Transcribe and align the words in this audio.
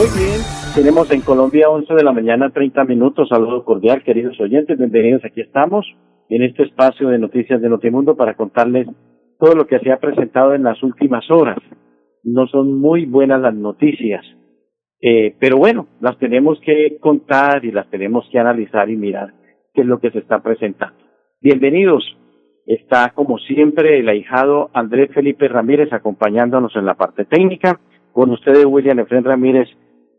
Muy 0.00 0.08
bien, 0.18 0.40
tenemos 0.74 1.10
en 1.10 1.20
Colombia 1.20 1.68
11 1.68 1.92
de 1.92 2.02
la 2.02 2.12
mañana 2.12 2.48
30 2.48 2.84
minutos. 2.84 3.28
Saludo 3.28 3.66
cordial, 3.66 4.02
queridos 4.02 4.40
oyentes, 4.40 4.78
bienvenidos. 4.78 5.22
Aquí 5.26 5.42
estamos 5.42 5.84
en 6.30 6.42
este 6.42 6.62
espacio 6.62 7.10
de 7.10 7.18
noticias 7.18 7.60
de 7.60 7.68
Notimundo 7.68 8.16
para 8.16 8.34
contarles 8.34 8.88
todo 9.38 9.54
lo 9.54 9.66
que 9.66 9.78
se 9.80 9.92
ha 9.92 9.98
presentado 9.98 10.54
en 10.54 10.62
las 10.62 10.82
últimas 10.82 11.30
horas. 11.30 11.58
No 12.24 12.46
son 12.46 12.80
muy 12.80 13.04
buenas 13.04 13.42
las 13.42 13.54
noticias, 13.54 14.24
eh, 15.02 15.36
pero 15.38 15.58
bueno, 15.58 15.88
las 16.00 16.16
tenemos 16.16 16.58
que 16.64 16.96
contar 16.98 17.62
y 17.66 17.70
las 17.70 17.90
tenemos 17.90 18.26
que 18.32 18.38
analizar 18.38 18.88
y 18.88 18.96
mirar 18.96 19.34
qué 19.74 19.82
es 19.82 19.86
lo 19.86 20.00
que 20.00 20.12
se 20.12 20.20
está 20.20 20.42
presentando. 20.42 20.96
Bienvenidos. 21.42 22.16
Está 22.64 23.10
como 23.14 23.36
siempre 23.36 23.98
el 23.98 24.08
ahijado 24.08 24.70
Andrés 24.72 25.10
Felipe 25.12 25.46
Ramírez 25.46 25.92
acompañándonos 25.92 26.74
en 26.74 26.86
la 26.86 26.94
parte 26.94 27.26
técnica. 27.26 27.80
Con 28.12 28.30
ustedes 28.30 28.64
William 28.64 28.98
Efren 28.98 29.24
Ramírez 29.24 29.68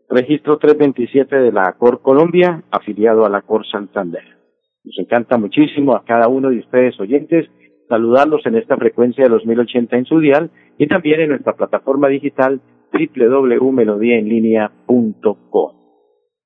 registro 0.08 0.58
327 0.58 1.36
de 1.36 1.52
la 1.52 1.74
Cor 1.78 2.02
Colombia, 2.02 2.62
afiliado 2.70 3.24
a 3.24 3.30
la 3.30 3.42
Cor 3.42 3.66
Santander. 3.66 4.24
Nos 4.84 4.98
encanta 4.98 5.38
muchísimo 5.38 5.94
a 5.94 6.04
cada 6.04 6.26
uno 6.28 6.50
de 6.50 6.58
ustedes 6.58 6.98
oyentes 7.00 7.48
saludarlos 7.88 8.44
en 8.46 8.56
esta 8.56 8.76
frecuencia 8.76 9.24
de 9.24 9.30
los 9.30 9.44
1080 9.44 9.96
en 9.96 10.04
su 10.06 10.18
dial 10.18 10.50
y 10.78 10.86
también 10.86 11.20
en 11.20 11.28
nuestra 11.30 11.54
plataforma 11.54 12.08
digital 12.08 12.60
www.melodiaenlinea.com. 12.92 15.72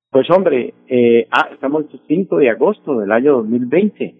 Pues 0.09 0.29
hombre, 0.29 0.73
eh, 0.87 1.27
ah, 1.31 1.49
estamos 1.51 1.83
el 1.93 1.99
5 2.07 2.37
de 2.37 2.49
agosto 2.49 2.97
del 2.99 3.11
año 3.11 3.33
2020. 3.37 4.15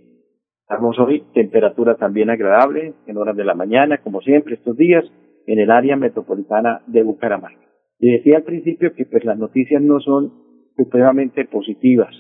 Estamos 0.61 0.99
hoy, 0.99 1.23
temperatura 1.33 1.95
también 1.95 2.29
agradable, 2.29 2.94
en 3.05 3.17
horas 3.17 3.35
de 3.35 3.44
la 3.45 3.55
mañana, 3.55 3.97
como 3.99 4.22
siempre 4.22 4.55
estos 4.55 4.77
días, 4.77 5.05
en 5.47 5.59
el 5.59 5.72
área 5.72 5.95
metropolitana 5.95 6.81
de 6.88 7.03
Bucaramanga. 7.03 7.66
Y 8.00 8.12
decía 8.12 8.38
al 8.38 8.44
principio 8.44 8.94
que 8.94 9.06
pues 9.06 9.26
las 9.26 9.38
noticias 9.38 9.81
no 9.81 10.00
son 10.00 10.31
supremamente 10.76 11.45
positivas. 11.45 12.14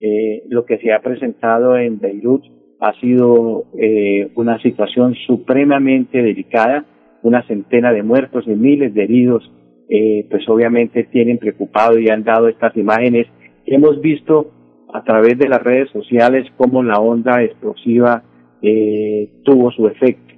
Eh, 0.00 0.44
lo 0.48 0.64
que 0.64 0.78
se 0.78 0.92
ha 0.92 1.00
presentado 1.00 1.76
en 1.76 1.98
Beirut 1.98 2.44
ha 2.80 2.98
sido 3.00 3.64
eh, 3.78 4.30
una 4.36 4.60
situación 4.62 5.14
supremamente 5.26 6.22
delicada, 6.22 6.86
una 7.22 7.46
centena 7.46 7.92
de 7.92 8.02
muertos 8.02 8.44
y 8.46 8.50
miles 8.50 8.94
de 8.94 9.04
heridos, 9.04 9.52
eh, 9.90 10.26
pues 10.30 10.48
obviamente 10.48 11.04
tienen 11.04 11.38
preocupado 11.38 11.98
y 11.98 12.08
han 12.08 12.24
dado 12.24 12.48
estas 12.48 12.74
imágenes 12.76 13.26
hemos 13.70 14.00
visto 14.00 14.50
a 14.92 15.02
través 15.04 15.38
de 15.38 15.48
las 15.48 15.62
redes 15.62 15.90
sociales 15.90 16.46
cómo 16.56 16.82
la 16.82 16.98
onda 16.98 17.42
explosiva 17.42 18.24
eh, 18.62 19.30
tuvo 19.44 19.70
su 19.70 19.86
efecto. 19.86 20.34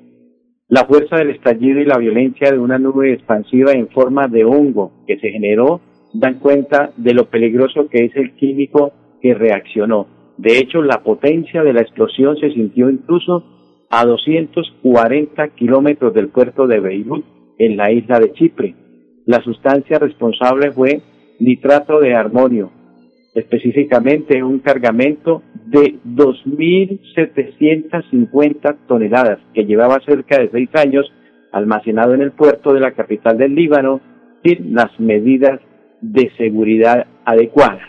La 0.72 0.86
fuerza 0.86 1.16
del 1.16 1.28
estallido 1.28 1.80
y 1.80 1.84
la 1.84 1.98
violencia 1.98 2.50
de 2.50 2.58
una 2.58 2.78
nube 2.78 3.12
expansiva 3.12 3.72
en 3.72 3.88
forma 3.88 4.26
de 4.26 4.46
hongo 4.46 4.90
que 5.06 5.18
se 5.18 5.28
generó 5.28 5.82
dan 6.14 6.38
cuenta 6.38 6.92
de 6.96 7.12
lo 7.12 7.26
peligroso 7.28 7.90
que 7.90 8.06
es 8.06 8.16
el 8.16 8.34
químico 8.36 8.90
que 9.20 9.34
reaccionó. 9.34 10.06
De 10.38 10.56
hecho, 10.56 10.80
la 10.80 11.02
potencia 11.02 11.62
de 11.62 11.74
la 11.74 11.82
explosión 11.82 12.38
se 12.38 12.50
sintió 12.52 12.88
incluso 12.88 13.44
a 13.90 14.06
240 14.06 15.46
kilómetros 15.48 16.14
del 16.14 16.28
puerto 16.28 16.66
de 16.66 16.80
Beirut, 16.80 17.22
en 17.58 17.76
la 17.76 17.92
isla 17.92 18.18
de 18.18 18.32
Chipre. 18.32 18.74
La 19.26 19.42
sustancia 19.42 19.98
responsable 19.98 20.72
fue 20.72 21.02
nitrato 21.38 22.00
de 22.00 22.14
armonio, 22.14 22.70
específicamente 23.34 24.42
un 24.42 24.58
cargamento 24.58 25.42
de 25.66 25.98
2.750 26.04 28.76
toneladas 28.86 29.38
que 29.54 29.64
llevaba 29.64 30.00
cerca 30.04 30.38
de 30.38 30.50
seis 30.50 30.68
años 30.74 31.10
almacenado 31.50 32.12
en 32.14 32.20
el 32.22 32.32
puerto 32.32 32.74
de 32.74 32.80
la 32.80 32.92
capital 32.92 33.38
del 33.38 33.54
Líbano 33.54 34.00
sin 34.44 34.74
las 34.74 34.98
medidas 34.98 35.60
de 36.00 36.32
seguridad 36.36 37.06
adecuadas. 37.24 37.86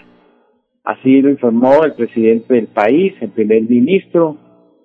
Así 0.84 1.20
lo 1.22 1.30
informó 1.30 1.84
el 1.84 1.94
presidente 1.94 2.54
del 2.54 2.68
país, 2.68 3.14
el 3.22 3.30
primer 3.30 3.64
ministro 3.64 4.38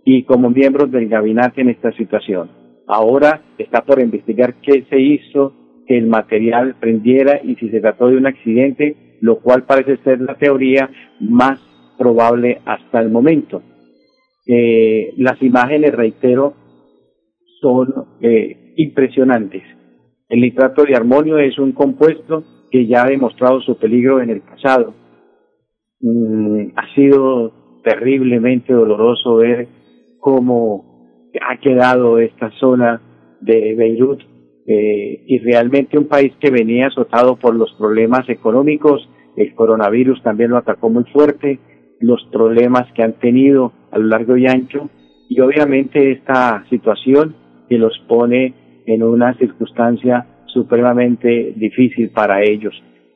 y 0.05 0.23
como 0.23 0.49
miembros 0.51 0.91
del 0.91 1.09
gabinete 1.09 1.61
en 1.61 1.69
esta 1.71 1.93
situación. 1.93 2.51
Ahora 2.87 3.43
está 3.59 3.83
por 3.83 4.01
investigar 4.01 4.55
qué 4.63 4.85
se 4.89 4.99
hizo, 4.99 5.53
que 5.87 5.99
el 5.99 6.07
material 6.07 6.77
prendiera 6.81 7.41
y 7.43 7.57
si 7.57 7.69
se 7.71 7.81
trató 7.81 8.09
de 8.09 8.17
un 8.17 8.27
accidente 8.27 8.97
lo 9.21 9.41
cual 9.41 9.65
parece 9.65 9.97
ser 9.99 10.21
la 10.21 10.37
teoría 10.37 10.91
más 11.21 11.61
probable 11.99 12.61
hasta 12.65 13.01
el 13.01 13.11
momento. 13.11 13.63
Eh, 14.47 15.13
las 15.17 15.41
imágenes, 15.43 15.95
reitero, 15.95 16.55
son 17.61 17.93
eh, 18.21 18.75
impresionantes. 18.77 19.63
El 20.29 20.41
nitrato 20.41 20.85
de 20.85 20.95
armonio 20.95 21.39
es 21.39 21.59
un 21.59 21.73
compuesto 21.73 22.45
que 22.71 22.87
ya 22.87 23.05
ha 23.05 23.09
demostrado 23.09 23.61
su 23.61 23.77
peligro 23.77 24.21
en 24.21 24.31
el 24.31 24.41
pasado. 24.41 24.95
Mm, 26.01 26.69
ha 26.77 26.95
sido 26.95 27.81
terriblemente 27.83 28.73
doloroso 28.73 29.37
ver 29.37 29.69
cómo 30.21 31.31
ha 31.41 31.57
quedado 31.59 32.19
esta 32.19 32.51
zona 32.53 33.01
de 33.41 33.75
Beirut 33.75 34.21
eh, 34.71 35.23
y 35.27 35.39
realmente 35.39 35.97
un 35.97 36.09
país 36.09 36.31
que 36.41 36.51
venía 36.51 36.89
azotado 36.89 37.37
por 37.37 37.55
los 37.55 37.73
problemas 37.79 38.29
económicos, 38.29 39.09
el 39.35 39.55
coronavirus 39.55 40.23
también 40.23 40.51
lo 40.51 40.59
atacó 40.59 40.91
muy 40.91 41.05
fuerte, 41.05 41.59
los 42.01 42.23
problemas 42.31 42.85
que 42.93 43.03
han 43.03 43.15
tenido 43.15 43.73
a 43.91 43.99
lo 43.99 44.09
largo 44.09 44.37
y 44.37 44.47
ancho, 44.47 44.91
y 45.31 45.41
obviamente 45.41 46.13
esta 46.13 46.67
situación 46.69 47.35
que 47.67 47.79
los 47.79 47.99
pone 48.09 48.83
en 48.85 49.03
una 49.03 49.33
circunstancia 49.39 50.27
supremamente 50.47 51.55
difícil 51.57 52.11
para 52.11 52.43
ellos. 52.43 52.75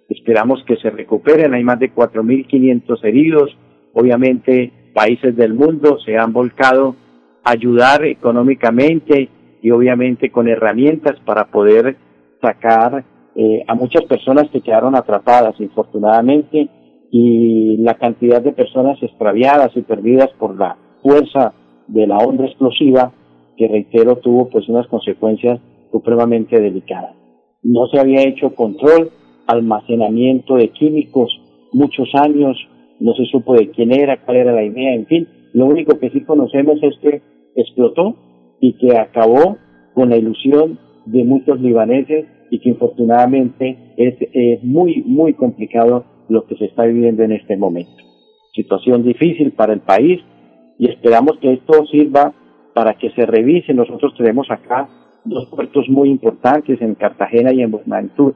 Esperamos 0.09 0.65
que 0.67 0.77
se 0.77 0.89
recuperen, 0.89 1.53
hay 1.53 1.65
más 1.65 1.79
de 1.79 1.93
4.500 1.93 3.05
heridos, 3.05 3.55
obviamente 3.93 4.73
países 4.95 5.37
del 5.37 5.53
mundo 5.53 5.99
se 6.05 6.17
han 6.17 6.33
volcado 6.33 6.97
a 7.45 7.51
ayudar 7.51 8.07
económicamente 8.07 9.29
y 9.63 9.71
obviamente 9.71 10.31
con 10.31 10.49
herramientas 10.49 11.19
para 11.25 11.47
poder 11.47 11.97
sacar 12.41 13.05
eh, 13.35 13.65
a 13.67 13.75
muchas 13.75 14.05
personas 14.05 14.51
que 14.51 14.61
quedaron 14.61 14.95
atrapadas, 14.97 15.59
infortunadamente, 15.61 16.69
y 17.11 17.77
la 17.79 17.95
cantidad 17.95 18.43
de 18.43 18.53
personas 18.53 19.01
extraviadas 19.03 19.71
y 19.77 19.83
perdidas 19.83 20.31
por 20.39 20.59
la 20.59 20.77
fuerza 21.03 21.55
de 21.87 22.07
la 22.07 22.19
onda 22.19 22.47
explosiva, 22.47 23.13
que 23.57 23.69
reitero 23.69 24.17
tuvo 24.17 24.49
pues 24.49 24.69
unas 24.69 24.87
consecuencias 24.89 25.61
supremamente 25.91 26.59
delicadas. 26.61 27.15
No 27.63 27.87
se 27.87 28.01
había 28.01 28.23
hecho 28.23 28.55
control, 28.55 29.11
almacenamiento 29.47 30.57
de 30.57 30.71
químicos, 30.71 31.31
muchos 31.73 32.09
años, 32.15 32.57
no 32.99 33.15
se 33.15 33.27
supo 33.27 33.55
de 33.55 33.71
quién 33.71 33.93
era, 33.93 34.25
cuál 34.25 34.39
era 34.39 34.53
la 34.53 34.65
idea, 34.65 34.95
en 34.95 35.07
fin, 35.07 35.29
lo 35.53 35.67
único 35.67 35.99
que 35.99 36.11
sí 36.11 36.23
conocemos 36.23 36.83
es 36.83 36.99
que 37.01 37.23
explotó 37.55 38.17
y 38.63 38.75
que 38.75 38.97
acabó 38.97 39.59
con 39.93 40.09
la 40.09 40.17
ilusión 40.17 40.79
de 41.05 41.25
muchos 41.25 41.61
libaneses 41.61 42.27
y 42.49 42.61
que 42.61 42.69
infortunadamente 42.69 43.77
es 43.97 44.63
muy, 44.63 45.03
muy 45.05 45.35
complicado 45.35 46.05
lo 46.29 46.47
que 46.47 46.55
se 46.55 46.67
está 46.67 46.85
viviendo 46.85 47.25
en 47.25 47.33
este 47.33 47.57
momento. 47.57 48.05
Situación 48.55 49.03
difícil 49.03 49.51
para 49.51 49.73
el 49.73 49.81
país 49.81 50.21
y 50.79 50.89
esperamos 50.89 51.39
que 51.41 51.55
esto 51.55 51.85
sirva 51.87 52.33
para 52.73 52.95
que 52.95 53.11
se 53.11 53.27
revise. 53.27 53.75
Nosotros 53.75 54.15
tenemos 54.17 54.49
acá 54.49 54.89
dos 55.25 55.49
puertos 55.49 55.89
muy 55.89 56.09
importantes 56.09 56.81
en 56.81 56.95
Cartagena 56.95 57.53
y 57.53 57.63
en 57.63 57.73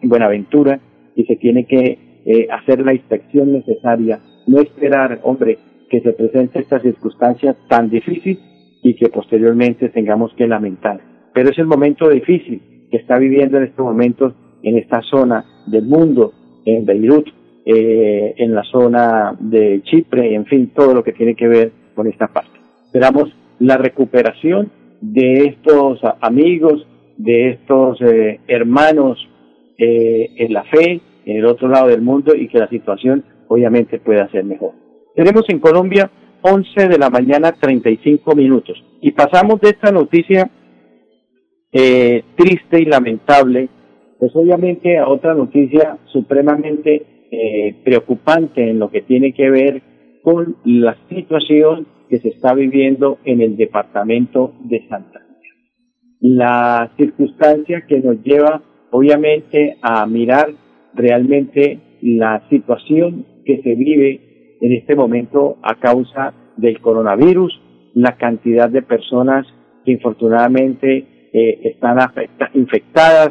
Buenaventura 0.03 0.81
y 1.15 1.25
se 1.25 1.37
tiene 1.37 1.67
que 1.67 2.23
eh, 2.27 2.49
hacer 2.51 2.85
la 2.85 2.95
inspección 2.95 3.53
necesaria, 3.53 4.19
no 4.49 4.61
esperar, 4.61 5.21
hombre, 5.23 5.59
que 5.89 6.01
se 6.01 6.13
presente 6.13 6.59
esta 6.59 6.81
circunstancia 6.81 7.57
tan 7.69 7.89
difícil 7.91 8.41
y 8.83 8.95
que 8.95 9.09
posteriormente 9.09 9.89
tengamos 9.89 10.33
que 10.35 10.47
lamentar. 10.47 11.01
Pero 11.35 11.51
es 11.51 11.59
el 11.59 11.67
momento 11.67 12.09
difícil 12.09 12.89
que 12.91 12.99
está 12.99 13.19
viviendo 13.19 13.59
en 13.59 13.65
estos 13.65 13.85
momentos 13.85 14.35
en 14.63 14.79
esta 14.79 15.03
zona 15.03 15.45
del 15.67 15.87
mundo, 15.87 16.33
en 16.65 16.85
Beirut, 16.85 17.29
eh, 17.65 18.35
en 18.37 18.55
la 18.55 18.63
zona 18.65 19.37
de 19.39 19.83
Chipre, 19.83 20.35
en 20.35 20.47
fin, 20.47 20.73
todo 20.75 20.95
lo 20.95 21.03
que 21.03 21.13
tiene 21.13 21.35
que 21.35 21.49
ver 21.49 21.73
con 21.95 22.07
esta 22.07 22.29
parte. 22.29 22.59
Esperamos 22.87 23.35
la 23.59 23.77
recuperación 23.77 24.71
de 25.01 25.47
estos 25.47 26.01
amigos 26.21 26.87
de 27.17 27.51
estos 27.51 28.01
eh, 28.03 28.41
hermanos 28.47 29.19
eh, 29.79 30.31
en 30.37 30.53
la 30.53 30.65
fe, 30.65 31.01
en 31.25 31.37
el 31.37 31.47
otro 31.47 31.69
lado 31.69 31.89
del 31.89 32.03
mundo 32.03 32.35
y 32.35 32.49
que 32.49 32.59
la 32.59 32.69
situación 32.69 33.25
obviamente 33.49 33.99
pueda 33.99 34.29
ser 34.31 34.45
mejor. 34.45 34.73
Tenemos 35.15 35.45
en 35.49 35.59
Colombia 35.59 36.11
11 36.49 36.89
de 36.89 36.99
la 36.99 37.11
mañana 37.11 37.53
35 37.53 38.37
minutos 38.37 38.81
y 39.01 39.11
pasamos 39.11 39.61
de 39.61 39.71
esta 39.71 39.91
noticia 39.91 40.49
eh, 41.73 42.23
triste 42.37 42.81
y 42.81 42.85
lamentable, 42.85 43.69
pues 44.21 44.31
obviamente 44.37 44.97
a 44.97 45.09
otra 45.09 45.35
noticia 45.35 45.99
supremamente 46.07 47.27
eh, 47.33 47.75
preocupante 47.85 48.71
en 48.71 48.79
lo 48.79 48.91
que 48.91 49.03
tiene 49.03 49.33
que 49.35 49.51
ver 49.51 49.83
con 50.23 50.57
la 50.65 50.97
situación 51.09 51.89
que 52.09 52.21
se 52.21 52.29
está 52.29 52.55
viviendo 52.55 53.19
en 53.25 53.41
el 53.41 53.57
departamento 53.57 54.55
de 54.61 54.87
Santander. 54.89 55.27
La 56.21 56.93
circunstancia 56.97 57.85
que 57.89 57.99
nos 57.99 58.23
lleva 58.23 58.63
obviamente 58.93 59.79
a 59.83 60.07
mirar 60.07 60.51
realmente 60.95 61.81
la 62.03 62.49
situación 62.49 63.27
que 63.45 63.61
se 63.63 63.75
vive 63.75 64.26
en 64.67 64.73
este 64.73 64.97
momento 64.97 65.59
a 65.63 65.77
causa 65.77 66.35
del 66.57 66.81
coronavirus, 66.81 67.61
la 67.95 68.17
cantidad 68.17 68.69
de 68.69 68.83
personas 68.83 69.47
que 69.85 69.93
infortunadamente 69.93 71.29
eh, 71.33 71.61
están 71.63 71.99
infectadas 72.55 73.31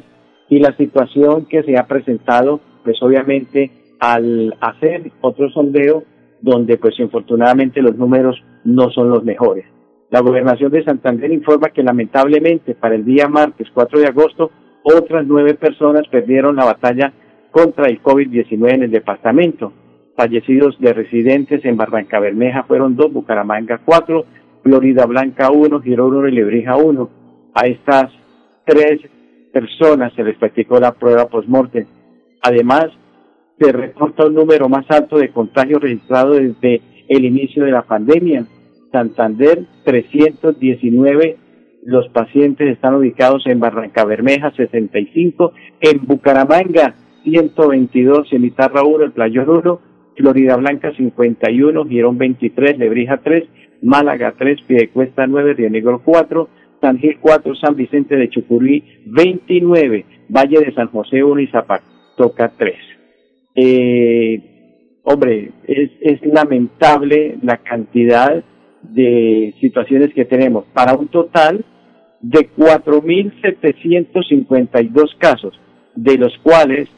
y 0.49 0.59
la 0.59 0.75
situación 0.77 1.45
que 1.45 1.63
se 1.63 1.77
ha 1.77 1.87
presentado, 1.87 2.61
pues 2.85 2.97
obviamente 3.01 3.69
al 3.99 4.55
hacer 4.61 5.11
otro 5.19 5.49
sondeo 5.49 6.03
donde 6.41 6.77
pues 6.77 6.97
infortunadamente 6.99 7.81
los 7.81 7.97
números 7.97 8.41
no 8.63 8.89
son 8.91 9.09
los 9.09 9.25
mejores. 9.25 9.65
La 10.11 10.21
gobernación 10.21 10.71
de 10.71 10.85
Santander 10.85 11.33
informa 11.33 11.69
que 11.69 11.83
lamentablemente 11.83 12.75
para 12.75 12.95
el 12.95 13.03
día 13.03 13.27
martes 13.27 13.67
4 13.73 13.99
de 13.99 14.07
agosto 14.07 14.51
otras 14.83 15.25
nueve 15.27 15.55
personas 15.55 16.07
perdieron 16.07 16.55
la 16.55 16.63
batalla 16.65 17.11
contra 17.51 17.87
el 17.87 18.01
COVID-19 18.01 18.73
en 18.73 18.83
el 18.83 18.91
departamento. 18.91 19.73
Fallecidos 20.15 20.79
de 20.79 20.93
residentes 20.93 21.65
en 21.65 21.75
Barranca 21.75 22.19
Bermeja 22.19 22.63
fueron 22.63 22.95
dos, 22.95 23.11
Bucaramanga 23.11 23.81
cuatro, 23.83 24.25
Florida 24.63 25.05
Blanca 25.05 25.51
uno, 25.51 25.81
Girón 25.81 26.27
y 26.29 26.31
Lebrija 26.31 26.77
uno. 26.77 27.09
A 27.53 27.67
estas 27.67 28.11
tres 28.65 29.01
personas 29.51 30.13
se 30.13 30.23
les 30.23 30.37
practicó 30.37 30.79
la 30.79 30.93
prueba 30.93 31.27
post-mortem. 31.27 31.85
Además, 32.41 32.85
se 33.59 33.71
reporta 33.71 34.25
un 34.25 34.35
número 34.35 34.69
más 34.69 34.85
alto 34.89 35.17
de 35.17 35.31
contagios 35.31 35.81
registrados 35.81 36.37
desde 36.37 36.81
el 37.07 37.25
inicio 37.25 37.63
de 37.65 37.71
la 37.71 37.83
pandemia. 37.83 38.45
Santander, 38.91 39.65
319 39.83 41.37
los 41.85 42.09
pacientes 42.09 42.67
están 42.67 42.95
ubicados 42.95 43.45
en 43.45 43.59
Barranca 43.59 44.05
Bermeja 44.05 44.51
65, 44.51 45.53
en 45.79 46.05
Bucaramanga 46.05 46.95
122, 47.23 48.33
en 48.33 48.45
Itarra 48.45 48.83
1, 48.83 49.03
el 49.05 49.11
Playón 49.11 49.49
1, 49.49 49.79
Florida 50.15 50.55
Blanca 50.55 50.93
51, 50.95 51.85
Girón 51.85 52.17
23, 52.17 52.77
Lebrija 52.77 53.17
3, 53.17 53.43
Málaga 53.81 54.33
3, 54.37 54.61
Piedecuesta 54.67 55.27
9, 55.27 55.53
Río 55.53 55.69
Negro 55.69 56.01
4, 56.03 56.49
San 56.81 56.97
Gil 56.99 57.17
4, 57.19 57.55
San 57.55 57.75
Vicente 57.75 58.15
de 58.15 58.29
Chucurí 58.29 58.83
29, 59.05 60.05
Valle 60.29 60.59
de 60.59 60.73
San 60.73 60.87
José 60.87 61.23
1 61.23 61.41
y 61.41 61.47
Zapatoca 61.47 62.51
3. 62.57 62.75
Eh, 63.55 65.01
hombre, 65.03 65.51
es, 65.67 65.91
es 66.01 66.25
lamentable 66.25 67.37
la 67.41 67.57
cantidad 67.57 68.43
de 68.81 69.53
situaciones 69.59 70.13
que 70.13 70.25
tenemos 70.25 70.65
para 70.73 70.95
un 70.95 71.07
total 71.07 71.63
de 72.21 72.49
4.752 72.49 75.17
casos, 75.17 75.59
de 75.95 76.17
los 76.17 76.37
cuales 76.39 76.89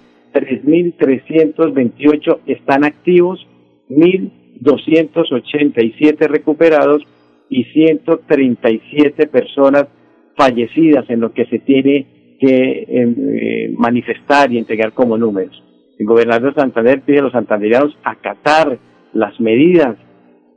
3.328 0.41 2.39
están 2.45 2.83
activos, 2.83 3.47
1.287 3.89 6.27
recuperados 6.27 7.03
y 7.49 7.63
137 7.65 9.27
personas 9.27 9.87
fallecidas 10.35 11.09
en 11.09 11.21
lo 11.21 11.31
que 11.33 11.45
se 11.45 11.59
tiene 11.59 12.05
que 12.39 12.85
em, 12.87 13.15
eh, 13.17 13.73
manifestar 13.77 14.51
y 14.51 14.57
entregar 14.57 14.91
como 14.93 15.17
números. 15.17 15.63
El 15.97 16.05
gobernador 16.05 16.53
de 16.53 16.61
Santander 16.61 17.01
pide 17.01 17.19
a 17.19 17.23
los 17.23 17.31
santanderianos 17.31 17.97
acatar 18.03 18.77
las 19.13 19.39
medidas 19.39 19.97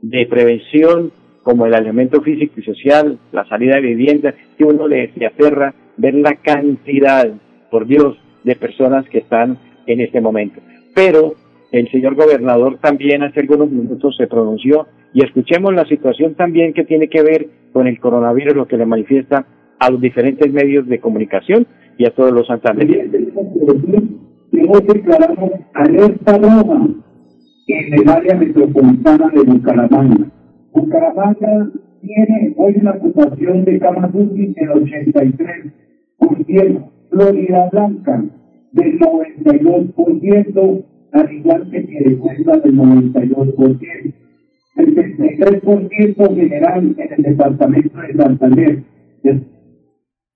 de 0.01 0.25
prevención 0.27 1.11
como 1.43 1.65
el 1.65 1.73
alimento 1.73 2.21
físico 2.21 2.59
y 2.59 2.63
social, 2.63 3.17
la 3.31 3.47
salida 3.47 3.75
de 3.75 3.81
vivienda, 3.81 4.35
que 4.57 4.63
uno 4.63 4.87
le, 4.87 5.11
aferra 5.25 5.73
ver 5.97 6.13
la 6.13 6.35
cantidad, 6.35 7.31
por 7.71 7.87
Dios, 7.87 8.17
de 8.43 8.55
personas 8.55 9.07
que 9.09 9.19
están 9.19 9.57
en 9.87 10.01
este 10.01 10.21
momento. 10.21 10.61
Pero 10.93 11.33
el 11.71 11.89
señor 11.89 12.15
gobernador 12.15 12.77
también 12.79 13.23
hace 13.23 13.39
algunos 13.39 13.71
minutos 13.71 14.15
se 14.17 14.27
pronunció 14.27 14.87
y 15.13 15.23
escuchemos 15.23 15.73
la 15.73 15.85
situación 15.85 16.35
también 16.35 16.73
que 16.73 16.83
tiene 16.83 17.07
que 17.07 17.21
ver 17.21 17.47
con 17.73 17.87
el 17.87 17.99
coronavirus, 17.99 18.55
lo 18.55 18.67
que 18.67 18.77
le 18.77 18.85
manifiesta 18.85 19.45
a 19.79 19.89
los 19.89 20.01
diferentes 20.01 20.51
medios 20.51 20.87
de 20.87 20.99
comunicación 20.99 21.65
y 21.97 22.05
a 22.05 22.11
todos 22.11 22.31
los 22.31 22.47
santanderianos. 22.47 23.15
Hemos 24.51 24.85
declarado 24.85 25.49
alerta 25.73 26.37
roja 26.37 26.87
en 27.67 27.93
el 27.93 28.09
área 28.09 28.35
metropolitana 28.35 29.29
de 29.29 29.43
Bucaramanga 29.43 30.27
Bucaramanga 30.73 31.71
tiene 32.01 32.53
hoy 32.57 32.75
una 32.81 32.91
ocupación 32.91 33.63
de 33.65 33.79
camas 33.79 34.11
UCI 34.13 34.53
del 34.53 34.69
83%, 36.19 36.89
Florida 37.09 37.69
Blanca 37.71 38.23
del 38.71 38.99
92%, 38.99 40.85
al 41.13 41.33
igual 41.33 41.69
que 41.71 41.81
Piedecuesta 41.81 42.57
del 42.57 42.75
92%. 42.75 44.13
El 44.77 44.95
63% 44.95 46.35
general 46.35 46.95
en 46.97 47.13
el 47.13 47.23
departamento 47.23 47.99
de 47.99 48.13
Santander. 48.13 48.83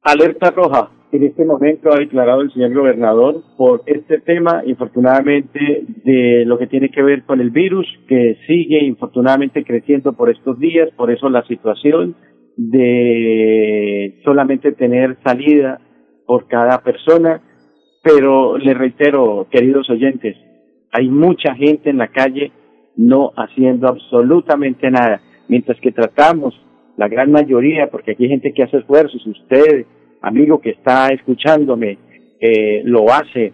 Alerta 0.02 0.52
roja 0.52 0.92
en 1.16 1.24
este 1.24 1.46
momento 1.46 1.94
ha 1.94 2.00
declarado 2.00 2.42
el 2.42 2.52
señor 2.52 2.74
gobernador 2.74 3.42
por 3.58 3.84
este 3.86 4.20
tema, 4.20 4.64
infortunadamente, 4.66 5.86
de 6.04 6.44
lo 6.46 6.58
que 6.58 6.68
tiene 6.68 6.90
que 6.90 7.02
ver 7.02 7.24
con 7.24 7.40
el 7.40 7.52
virus, 7.52 7.88
que 8.08 8.38
sigue 8.48 8.84
infortunadamente 8.84 9.64
creciendo 9.64 10.14
por 10.14 10.30
estos 10.30 10.60
días, 10.60 10.90
por 10.98 11.12
eso 11.12 11.30
la 11.30 11.44
situación 11.44 12.16
de 12.58 14.20
solamente 14.24 14.72
tener 14.74 15.18
salida 15.24 15.80
por 16.26 16.48
cada 16.48 16.82
persona, 16.82 17.42
pero 18.06 18.56
le 18.60 18.76
reitero, 18.76 19.48
queridos 19.50 19.90
oyentes, 19.90 20.38
hay 20.92 21.10
mucha 21.10 21.56
gente 21.56 21.90
en 21.90 21.98
la 21.98 22.10
calle 22.10 22.52
no 22.96 23.32
haciendo 23.36 23.88
absolutamente 23.88 24.92
nada, 24.92 25.22
mientras 25.48 25.80
que 25.80 25.92
tratamos, 25.92 26.54
la 26.98 27.08
gran 27.08 27.32
mayoría, 27.32 27.88
porque 27.90 28.12
aquí 28.12 28.26
hay 28.26 28.30
gente 28.30 28.54
que 28.54 28.62
hace 28.62 28.78
esfuerzos, 28.78 29.26
ustedes, 29.26 29.88
amigo 30.22 30.62
que 30.62 30.70
está 30.70 31.08
escuchándome, 31.08 31.98
eh, 32.40 32.84
lo 32.86 33.12
hace, 33.12 33.54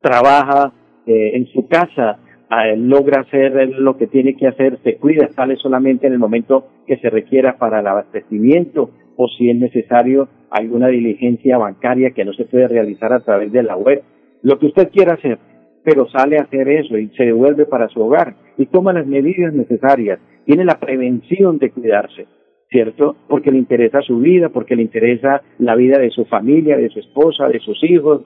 trabaja 0.00 0.72
eh, 1.06 1.32
en 1.34 1.46
su 1.48 1.68
casa, 1.68 2.18
eh, 2.50 2.78
logra 2.78 3.20
hacer 3.20 3.74
lo 3.78 3.98
que 3.98 4.06
tiene 4.06 4.36
que 4.36 4.46
hacer, 4.46 4.78
se 4.82 4.96
cuida, 4.96 5.28
sale 5.36 5.56
solamente 5.56 6.06
en 6.06 6.14
el 6.14 6.18
momento 6.18 6.66
que 6.86 6.96
se 6.96 7.10
requiera 7.10 7.58
para 7.58 7.80
el 7.80 7.86
abastecimiento 7.86 8.90
o 9.22 9.28
si 9.28 9.50
es 9.50 9.56
necesario 9.56 10.28
alguna 10.50 10.88
diligencia 10.88 11.58
bancaria 11.58 12.12
que 12.12 12.24
no 12.24 12.32
se 12.32 12.46
puede 12.46 12.68
realizar 12.68 13.12
a 13.12 13.20
través 13.20 13.52
de 13.52 13.62
la 13.62 13.76
web. 13.76 14.02
Lo 14.42 14.58
que 14.58 14.66
usted 14.66 14.88
quiera 14.90 15.12
hacer, 15.12 15.38
pero 15.84 16.08
sale 16.08 16.38
a 16.38 16.44
hacer 16.44 16.66
eso 16.70 16.96
y 16.96 17.08
se 17.08 17.24
devuelve 17.24 17.66
para 17.66 17.88
su 17.88 18.00
hogar 18.00 18.34
y 18.56 18.64
toma 18.64 18.94
las 18.94 19.06
medidas 19.06 19.52
necesarias, 19.52 20.20
tiene 20.46 20.64
la 20.64 20.80
prevención 20.80 21.58
de 21.58 21.70
cuidarse. 21.70 22.26
¿cierto? 22.70 23.16
Porque 23.28 23.50
le 23.50 23.58
interesa 23.58 24.00
su 24.00 24.20
vida, 24.20 24.48
porque 24.48 24.76
le 24.76 24.82
interesa 24.82 25.42
la 25.58 25.74
vida 25.74 25.98
de 25.98 26.10
su 26.10 26.24
familia, 26.26 26.76
de 26.76 26.88
su 26.88 27.00
esposa, 27.00 27.48
de 27.48 27.58
sus 27.58 27.82
hijos, 27.82 28.22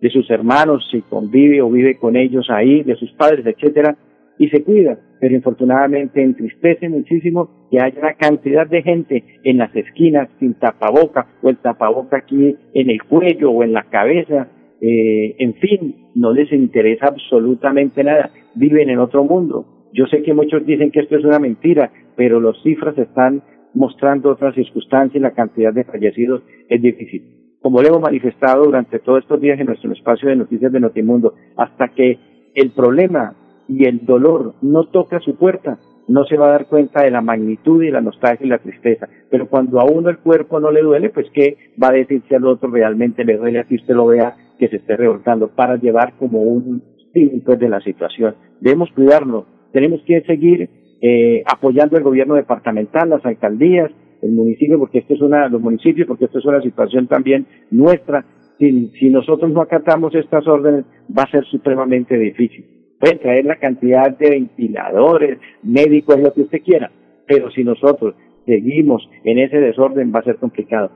de 0.00 0.10
sus 0.10 0.30
hermanos, 0.30 0.88
si 0.92 1.02
convive 1.02 1.60
o 1.60 1.68
vive 1.68 1.96
con 1.96 2.14
ellos 2.14 2.46
ahí, 2.50 2.84
de 2.84 2.94
sus 2.94 3.10
padres, 3.14 3.44
etcétera, 3.44 3.96
y 4.40 4.48
se 4.48 4.64
cuida. 4.64 4.98
Pero 5.20 5.34
infortunadamente 5.34 6.22
entristece 6.22 6.88
muchísimo 6.88 7.68
que 7.70 7.78
haya 7.78 8.00
una 8.00 8.14
cantidad 8.14 8.66
de 8.66 8.82
gente 8.82 9.22
en 9.44 9.58
las 9.58 9.76
esquinas 9.76 10.30
sin 10.40 10.54
tapaboca 10.54 11.26
o 11.42 11.50
el 11.50 11.58
tapaboca 11.58 12.16
aquí 12.16 12.56
en 12.72 12.90
el 12.90 13.02
cuello 13.02 13.50
o 13.50 13.62
en 13.62 13.74
la 13.74 13.84
cabeza. 13.84 14.48
Eh, 14.80 15.36
en 15.38 15.54
fin, 15.56 15.94
no 16.14 16.32
les 16.32 16.50
interesa 16.52 17.08
absolutamente 17.08 18.02
nada. 18.02 18.30
Viven 18.54 18.88
en 18.88 18.98
otro 18.98 19.24
mundo. 19.24 19.90
Yo 19.92 20.06
sé 20.06 20.22
que 20.22 20.32
muchos 20.32 20.64
dicen 20.64 20.90
que 20.90 21.00
esto 21.00 21.18
es 21.18 21.24
una 21.24 21.38
mentira, 21.38 21.92
pero 22.16 22.40
las 22.40 22.56
cifras 22.62 22.96
están 22.96 23.42
mostrando 23.74 24.30
otras 24.30 24.54
circunstancias 24.54 25.16
y 25.16 25.22
la 25.22 25.32
cantidad 25.32 25.74
de 25.74 25.84
fallecidos 25.84 26.42
es 26.70 26.80
difícil. 26.80 27.22
Como 27.60 27.82
le 27.82 27.88
hemos 27.88 28.00
manifestado 28.00 28.64
durante 28.64 29.00
todos 29.00 29.22
estos 29.22 29.38
días 29.38 29.60
en 29.60 29.66
nuestro 29.66 29.92
espacio 29.92 30.30
de 30.30 30.36
noticias 30.36 30.72
de 30.72 30.80
Notimundo, 30.80 31.34
hasta 31.58 31.88
que 31.88 32.18
el 32.54 32.70
problema 32.70 33.36
y 33.70 33.84
el 33.84 34.04
dolor 34.04 34.54
no 34.62 34.86
toca 34.86 35.20
su 35.20 35.36
puerta, 35.36 35.78
no 36.08 36.24
se 36.24 36.36
va 36.36 36.48
a 36.48 36.52
dar 36.52 36.66
cuenta 36.66 37.04
de 37.04 37.12
la 37.12 37.20
magnitud 37.20 37.84
y 37.84 37.90
la 37.92 38.00
nostalgia 38.00 38.44
y 38.44 38.48
la 38.50 38.58
tristeza. 38.58 39.08
Pero 39.30 39.48
cuando 39.48 39.78
a 39.78 39.84
uno 39.84 40.10
el 40.10 40.18
cuerpo 40.18 40.58
no 40.58 40.72
le 40.72 40.82
duele, 40.82 41.10
pues 41.10 41.28
¿qué 41.32 41.56
va 41.80 41.88
a 41.88 41.92
decir 41.92 42.20
si 42.28 42.34
al 42.34 42.46
otro 42.46 42.68
realmente 42.68 43.24
le 43.24 43.36
duele 43.36 43.60
así 43.60 43.76
usted 43.76 43.94
lo 43.94 44.06
vea 44.06 44.34
que 44.58 44.68
se 44.68 44.76
esté 44.76 44.96
revoltando 44.96 45.48
para 45.54 45.76
llevar 45.76 46.14
como 46.18 46.42
un 46.42 46.82
símbolo 47.12 47.56
de 47.56 47.68
la 47.68 47.80
situación? 47.80 48.34
Debemos 48.60 48.90
cuidarnos, 48.90 49.44
tenemos 49.72 50.02
que 50.04 50.20
seguir 50.22 50.68
eh, 51.00 51.44
apoyando 51.46 51.96
el 51.96 52.02
gobierno 52.02 52.34
departamental, 52.34 53.08
las 53.08 53.24
alcaldías, 53.24 53.92
el 54.20 54.32
municipio, 54.32 54.80
porque 54.80 54.98
esto 54.98 55.14
es 55.14 55.20
una, 55.20 55.48
los 55.48 55.60
municipios, 55.60 56.08
porque 56.08 56.24
esto 56.24 56.40
es 56.40 56.44
una 56.44 56.60
situación 56.60 57.06
también 57.06 57.46
nuestra. 57.70 58.24
Si 58.58 59.08
nosotros 59.08 59.50
no 59.52 59.62
acatamos 59.62 60.14
estas 60.14 60.46
órdenes, 60.46 60.84
va 61.16 61.22
a 61.22 61.30
ser 61.30 61.46
supremamente 61.46 62.18
difícil. 62.18 62.79
Pueden 63.00 63.18
traer 63.18 63.46
la 63.46 63.56
cantidad 63.56 64.16
de 64.16 64.28
ventiladores, 64.28 65.38
médicos, 65.62 66.20
lo 66.20 66.34
que 66.34 66.42
usted 66.42 66.62
quiera, 66.62 66.92
pero 67.26 67.50
si 67.50 67.64
nosotros 67.64 68.14
seguimos 68.44 69.08
en 69.24 69.38
ese 69.38 69.58
desorden, 69.58 70.12
va 70.14 70.20
a 70.20 70.24
ser 70.24 70.36
complicado. 70.36 70.90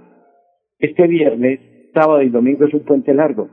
Este 0.78 1.06
viernes, 1.06 1.60
sábado 1.94 2.20
y 2.20 2.28
domingo 2.28 2.66
es 2.66 2.74
un 2.74 2.84
puente 2.84 3.14
largo, 3.14 3.48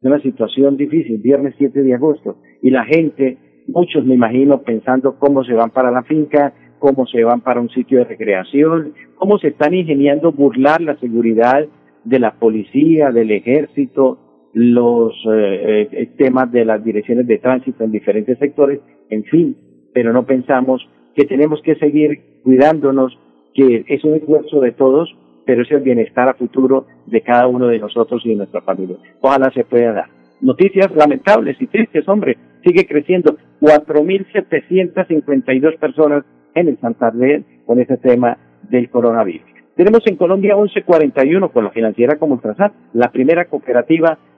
es 0.00 0.04
una 0.04 0.20
situación 0.22 0.78
difícil, 0.78 1.18
viernes 1.18 1.54
7 1.58 1.82
de 1.82 1.94
agosto, 1.94 2.38
y 2.62 2.70
la 2.70 2.86
gente, 2.86 3.36
muchos 3.66 4.06
me 4.06 4.14
imagino 4.14 4.62
pensando 4.62 5.18
cómo 5.18 5.44
se 5.44 5.52
van 5.52 5.70
para 5.70 5.90
la 5.90 6.02
finca, 6.04 6.54
cómo 6.78 7.06
se 7.06 7.22
van 7.22 7.42
para 7.42 7.60
un 7.60 7.68
sitio 7.68 7.98
de 7.98 8.04
recreación, 8.04 8.94
cómo 9.16 9.38
se 9.38 9.48
están 9.48 9.74
ingeniando 9.74 10.32
burlar 10.32 10.80
la 10.80 10.96
seguridad 11.00 11.66
de 12.04 12.18
la 12.18 12.32
policía, 12.38 13.10
del 13.10 13.30
ejército, 13.30 14.29
los 14.52 15.12
eh, 15.32 15.88
eh, 15.92 16.10
temas 16.16 16.50
de 16.50 16.64
las 16.64 16.82
direcciones 16.82 17.26
de 17.26 17.38
tránsito 17.38 17.84
en 17.84 17.92
diferentes 17.92 18.38
sectores, 18.38 18.80
en 19.08 19.24
fin, 19.24 19.56
pero 19.92 20.12
no 20.12 20.26
pensamos 20.26 20.86
que 21.14 21.24
tenemos 21.24 21.62
que 21.62 21.76
seguir 21.76 22.40
cuidándonos, 22.42 23.16
que 23.54 23.84
es 23.88 24.04
un 24.04 24.14
esfuerzo 24.14 24.60
de 24.60 24.72
todos, 24.72 25.08
pero 25.44 25.62
es 25.62 25.70
el 25.70 25.80
bienestar 25.80 26.28
a 26.28 26.34
futuro 26.34 26.86
de 27.06 27.22
cada 27.22 27.46
uno 27.46 27.66
de 27.66 27.78
nosotros 27.78 28.20
y 28.24 28.30
de 28.30 28.36
nuestra 28.36 28.62
familia. 28.62 28.96
Ojalá 29.20 29.50
se 29.52 29.64
pueda 29.64 29.92
dar. 29.92 30.08
Noticias 30.40 30.90
lamentables 30.94 31.60
y 31.60 31.66
tristes, 31.66 32.08
hombre, 32.08 32.38
sigue 32.64 32.86
creciendo. 32.86 33.36
4.752 33.60 35.78
personas 35.78 36.24
en 36.54 36.68
el 36.68 36.78
Santander 36.78 37.42
con 37.66 37.78
este 37.80 37.98
tema 37.98 38.38
del 38.70 38.88
coronavirus. 38.88 39.50
Tenemos 39.76 40.00
en 40.06 40.16
Colombia 40.16 40.56
1141 40.56 41.52
con 41.52 41.64
la 41.64 41.70
financiera 41.70 42.18
como 42.18 42.34
Ultrasan, 42.34 42.72
la 42.92 43.10
primera 43.10 43.46
cooperativa 43.46 44.18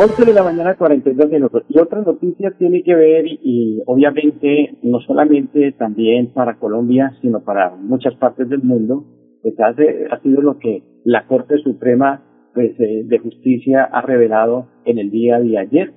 11 0.00 0.26
de 0.26 0.32
la 0.32 0.44
mañana, 0.44 0.76
42 0.76 1.28
minutos. 1.28 1.64
Y 1.68 1.80
otra 1.80 2.00
noticia 2.02 2.52
tiene 2.56 2.84
que 2.84 2.94
ver, 2.94 3.26
y, 3.26 3.82
obviamente 3.84 4.78
no 4.84 5.00
solamente 5.00 5.72
también 5.72 6.32
para 6.32 6.56
Colombia, 6.60 7.16
sino 7.20 7.40
para 7.40 7.74
muchas 7.74 8.14
partes 8.14 8.48
del 8.48 8.62
mundo, 8.62 9.04
pues 9.42 9.54
ha 9.58 10.20
sido 10.22 10.40
lo 10.40 10.56
que 10.60 10.84
la 11.04 11.26
Corte 11.26 11.58
Suprema 11.58 12.22
pues, 12.54 12.78
eh, 12.78 13.02
de 13.06 13.18
Justicia 13.18 13.82
ha 13.82 14.00
revelado 14.02 14.68
en 14.84 15.00
el 15.00 15.10
día 15.10 15.40
de 15.40 15.58
ayer. 15.58 15.92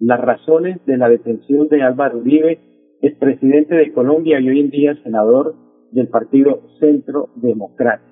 Las 0.00 0.20
razones 0.20 0.78
de 0.86 0.96
la 0.96 1.10
detención 1.10 1.68
de 1.68 1.82
Álvaro 1.82 2.20
Uribe, 2.20 2.58
es 3.02 3.14
presidente 3.16 3.74
de 3.74 3.92
Colombia 3.92 4.40
y 4.40 4.48
hoy 4.48 4.60
en 4.60 4.70
día 4.70 4.94
senador 5.02 5.56
del 5.90 6.08
Partido 6.08 6.62
Centro 6.80 7.28
Democrático. 7.36 8.08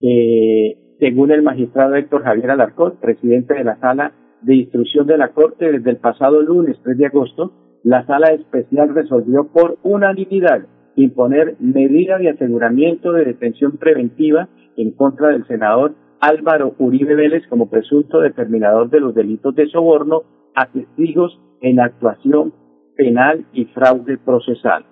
Eh, 0.00 0.96
según 1.00 1.32
el 1.32 1.42
magistrado 1.42 1.96
Héctor 1.96 2.22
Javier 2.22 2.52
Alarcón, 2.52 2.94
presidente 3.00 3.54
de 3.54 3.64
la 3.64 3.78
Sala 3.80 4.12
de 4.42 4.54
instrucción 4.54 5.06
de 5.06 5.18
la 5.18 5.28
Corte 5.28 5.70
desde 5.72 5.90
el 5.90 5.96
pasado 5.96 6.42
lunes 6.42 6.76
3 6.82 6.98
de 6.98 7.06
agosto, 7.06 7.52
la 7.82 8.04
Sala 8.06 8.28
Especial 8.32 8.94
resolvió 8.94 9.48
por 9.52 9.78
unanimidad 9.82 10.66
imponer 10.96 11.56
medida 11.60 12.18
de 12.18 12.30
aseguramiento 12.30 13.12
de 13.12 13.24
detención 13.24 13.76
preventiva 13.76 14.48
en 14.76 14.90
contra 14.92 15.28
del 15.28 15.46
senador 15.46 15.94
Álvaro 16.20 16.74
Uribe 16.78 17.14
Vélez 17.14 17.46
como 17.48 17.70
presunto 17.70 18.20
determinador 18.20 18.90
de 18.90 19.00
los 19.00 19.14
delitos 19.14 19.54
de 19.54 19.68
soborno 19.68 20.22
a 20.54 20.66
testigos 20.66 21.38
en 21.60 21.78
actuación 21.78 22.52
penal 22.96 23.46
y 23.52 23.66
fraude 23.66 24.18
procesal. 24.18 24.84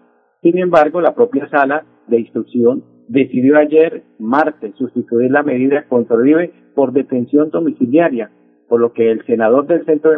Sin 0.42 0.58
embargo, 0.58 1.00
la 1.00 1.14
propia 1.14 1.48
sala 1.48 1.84
de 2.06 2.20
instrucción 2.20 2.84
decidió 3.08 3.56
ayer, 3.56 4.04
martes, 4.20 4.74
sustituir 4.76 5.30
la 5.32 5.42
medida 5.42 5.86
contra 5.88 6.16
Uribe 6.16 6.52
por 6.74 6.92
detención 6.92 7.50
domiciliaria 7.50 8.30
por 8.68 8.80
lo 8.80 8.92
que 8.92 9.10
el 9.10 9.24
senador 9.26 9.66
del 9.66 9.84
Centro 9.84 10.10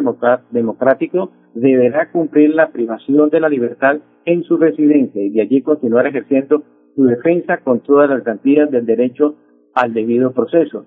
Democrático 0.51 1.31
deberá 1.53 2.11
cumplir 2.11 2.53
la 2.53 2.71
privación 2.71 3.29
de 3.29 3.39
la 3.39 3.49
libertad 3.49 3.97
en 4.25 4.43
su 4.43 4.57
residencia 4.57 5.21
y 5.21 5.29
de 5.29 5.41
allí 5.41 5.61
continuar 5.61 6.07
ejerciendo 6.07 6.63
su 6.95 7.05
defensa 7.05 7.57
con 7.57 7.79
todas 7.81 8.09
las 8.09 8.23
garantías 8.23 8.69
del 8.71 8.85
derecho 8.85 9.35
al 9.73 9.93
debido 9.93 10.31
proceso. 10.31 10.85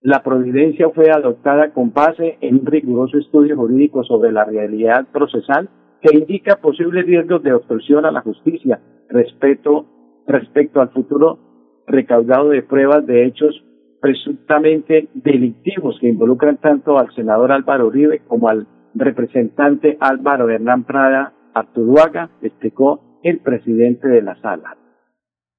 La 0.00 0.22
providencia 0.22 0.88
fue 0.90 1.10
adoptada 1.10 1.72
con 1.72 1.92
base 1.92 2.38
en 2.40 2.60
un 2.60 2.66
riguroso 2.66 3.18
estudio 3.18 3.56
jurídico 3.56 4.04
sobre 4.04 4.30
la 4.30 4.44
realidad 4.44 5.06
procesal 5.12 5.68
que 6.00 6.16
indica 6.16 6.56
posibles 6.56 7.04
riesgos 7.04 7.42
de 7.42 7.52
obstrucción 7.52 8.04
a 8.04 8.12
la 8.12 8.20
justicia 8.20 8.80
respecto, 9.08 9.86
respecto 10.26 10.80
al 10.80 10.90
futuro 10.90 11.38
recaudado 11.86 12.50
de 12.50 12.62
pruebas 12.62 13.06
de 13.06 13.24
hechos 13.24 13.64
presuntamente 14.00 15.08
delictivos 15.14 15.98
que 16.00 16.08
involucran 16.08 16.58
tanto 16.58 16.98
al 16.98 17.12
senador 17.14 17.52
Álvaro 17.52 17.86
Uribe 17.88 18.20
como 18.26 18.48
al 18.48 18.66
representante 18.94 19.96
Álvaro 20.00 20.48
Hernán 20.48 20.84
Prada 20.84 21.34
Arturuaga, 21.54 22.30
explicó 22.42 23.20
el 23.22 23.40
presidente 23.40 24.08
de 24.08 24.22
la 24.22 24.40
sala. 24.40 24.76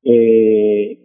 Eh, 0.04 0.98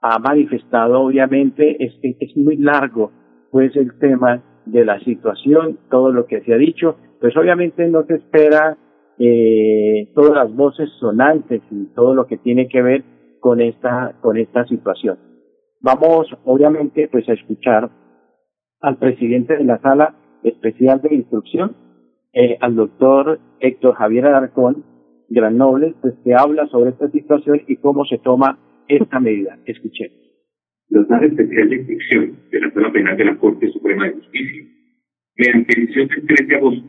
ha 0.00 0.18
manifestado, 0.18 1.00
obviamente, 1.00 1.84
es, 1.84 1.94
es 2.02 2.36
muy 2.36 2.56
largo, 2.56 3.12
pues, 3.50 3.74
el 3.76 3.98
tema 3.98 4.42
de 4.66 4.84
la 4.84 4.98
situación, 5.00 5.78
todo 5.90 6.12
lo 6.12 6.26
que 6.26 6.40
se 6.42 6.52
ha 6.52 6.58
dicho, 6.58 6.96
pues 7.20 7.36
obviamente 7.36 7.86
no 7.88 8.04
se 8.04 8.16
espera 8.16 8.76
eh, 9.18 10.10
todas 10.14 10.34
las 10.34 10.54
voces 10.54 10.90
sonantes 11.00 11.62
y 11.70 11.86
todo 11.94 12.14
lo 12.14 12.26
que 12.26 12.36
tiene 12.38 12.68
que 12.68 12.82
ver 12.82 13.02
con 13.40 13.60
esta, 13.60 14.14
con 14.20 14.36
esta 14.36 14.64
situación. 14.66 15.27
Vamos, 15.80 16.26
obviamente, 16.44 17.08
pues 17.08 17.28
a 17.28 17.34
escuchar 17.34 17.90
al 18.80 18.98
presidente 18.98 19.56
de 19.56 19.64
la 19.64 19.78
Sala 19.80 20.14
Especial 20.42 21.00
de 21.02 21.14
Instrucción, 21.14 21.76
eh, 22.32 22.56
al 22.60 22.74
doctor 22.74 23.38
Héctor 23.60 23.94
Javier 23.94 24.26
Alarcón, 24.26 24.84
gran 25.28 25.56
noble, 25.56 25.94
pues 26.00 26.14
que 26.24 26.34
habla 26.34 26.66
sobre 26.68 26.90
esta 26.90 27.10
situación 27.10 27.62
y 27.66 27.76
cómo 27.76 28.04
se 28.06 28.18
toma 28.18 28.58
esta 28.88 29.20
medida. 29.20 29.58
Escuchemos. 29.66 30.16
La 30.88 31.04
Sala 31.06 31.26
Especial 31.26 31.68
de 31.68 31.76
Instrucción 31.76 32.36
de 32.50 32.60
la 32.60 32.70
Sala 32.72 32.92
Penal 32.92 33.16
de 33.16 33.24
la 33.24 33.36
Corte 33.36 33.70
Suprema 33.70 34.06
de 34.06 34.12
Justicia, 34.12 34.64
mediante 35.36 35.80
decisión 35.80 36.08
del 36.08 36.26
3 36.26 36.48
de 36.48 36.56
agosto, 36.56 36.88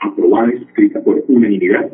aprobada 0.00 0.52
y 0.52 0.58
suscrita 0.58 1.02
por 1.02 1.22
unanimidad, 1.28 1.92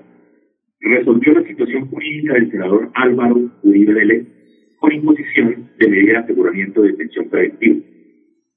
resolvió 0.81 1.35
la 1.35 1.47
situación 1.47 1.89
jurídica 1.91 2.35
del 2.35 2.51
senador 2.51 2.91
Álvaro 2.95 3.51
Uribe 3.63 3.93
Vélez 3.93 4.40
con 4.81 4.93
imposición 4.93 5.71
de 5.79 5.89
medida 5.89 6.13
de 6.13 6.19
aseguramiento 6.19 6.83
de 6.83 6.93
detención 6.93 7.29
preventiva, 7.29 7.81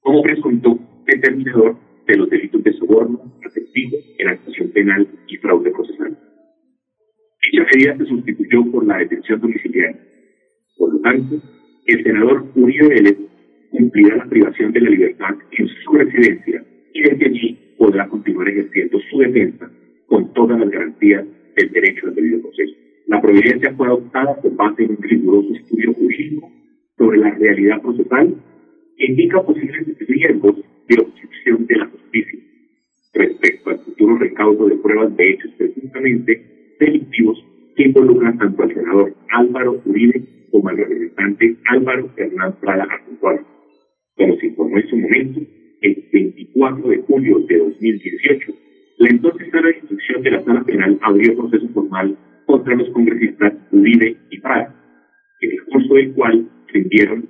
como 0.00 0.22
presunto 0.22 0.78
determinador 1.06 1.76
de 2.06 2.16
los 2.16 2.30
delitos 2.30 2.64
de 2.64 2.72
soborno, 2.72 3.20
afectivo, 3.44 3.96
en 4.18 4.28
actuación 4.28 4.70
penal 4.70 5.06
y 5.28 5.36
fraude 5.36 5.70
procesal. 5.70 6.18
Dicha 7.42 7.66
medida 7.74 7.96
se 7.98 8.06
sustituyó 8.06 8.70
por 8.72 8.86
la 8.86 8.98
detención 8.98 9.40
domiciliaria. 9.40 10.00
Por 10.78 10.94
lo 10.94 11.00
tanto, 11.00 11.42
el 11.86 12.02
senador 12.02 12.46
Uribe 12.54 12.88
Vélez 12.88 13.18
cumplirá 13.70 14.16
la 14.16 14.26
privación 14.26 14.72
de 14.72 14.80
la 14.80 14.90
libertad 14.90 15.34
en 15.52 15.68
su 15.68 15.92
residencia 15.92 16.64
y 16.94 17.02
desde 17.02 17.26
allí 17.26 17.58
podrá 17.76 18.08
continuar 18.08 18.48
ejerciendo 18.48 18.98
su 19.10 19.18
defensa 19.18 19.70
con 20.06 20.32
todas 20.32 20.58
las 20.58 20.70
garantías 20.70 21.24
del 21.56 21.70
derecho 21.70 22.06
al 22.06 22.14
debido 22.14 22.40
proceso. 22.40 22.83
La 23.14 23.20
providencia 23.20 23.72
fue 23.76 23.86
adoptada 23.86 24.34
por 24.42 24.56
base 24.56 24.82
en 24.82 24.90
un 24.90 25.02
riguroso 25.02 25.54
estudio 25.54 25.92
jurídico 25.94 26.50
sobre 26.98 27.18
la 27.18 27.30
realidad 27.30 27.80
procesal 27.80 28.34
que 28.96 29.06
indica 29.06 29.40
posibles 29.40 29.86
riesgos 30.00 30.56
de 30.88 31.00
obstrucción 31.00 31.64
de 31.64 31.76
la 31.76 31.86
justicia 31.86 32.40
respecto 33.12 33.70
al 33.70 33.78
futuro 33.78 34.18
recaudo 34.18 34.66
de 34.66 34.74
pruebas 34.78 35.16
de 35.16 35.30
hechos 35.30 35.52
presuntamente 35.56 36.76
delictivos 36.80 37.38
que 37.76 37.84
involucran 37.84 38.36
tanto 38.36 38.64
al 38.64 38.74
senador 38.74 39.14
Álvaro 39.30 39.80
Uribe 39.84 40.20
como 40.50 40.70
al 40.70 40.76
representante 40.78 41.56
Álvaro 41.66 42.10
Hernán 42.16 42.56
Prada 42.60 42.82
Artutuano. 42.82 43.46
Como 44.16 44.36
se 44.38 44.46
informó 44.46 44.76
en 44.76 44.88
su 44.88 44.96
momento, 44.96 45.40
el 45.82 46.04
24 46.12 46.88
de 46.88 46.98
julio 47.02 47.38
de 47.46 47.58
2018, 47.58 48.52
la 48.98 49.08
entonces 49.08 49.50
sala 49.52 49.68
de 49.68 49.76
instrucción 49.78 50.22
de 50.24 50.30
la 50.32 50.42
sala 50.42 50.64
penal 50.64 50.98
abrió 51.00 51.36
proceso 51.36 51.68
formal 51.68 52.18
contra 52.46 52.74
los 52.74 52.88
congresistas 52.90 53.52
Uribe 53.70 54.16
y 54.30 54.40
Prada, 54.40 54.74
en 55.40 55.50
el 55.50 55.64
curso 55.64 55.94
del 55.94 56.12
cual 56.12 56.48
rindieron 56.68 57.28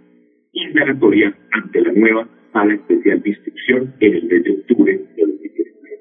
indagatoria 0.52 1.36
ante 1.52 1.80
la 1.80 1.92
nueva 1.92 2.28
sala 2.52 2.74
especial 2.74 3.22
de 3.22 3.30
instrucción 3.30 3.94
en 4.00 4.14
el 4.14 4.24
mes 4.24 4.44
de 4.44 4.50
octubre 4.50 4.92
de 4.92 5.22
2019. 5.22 5.98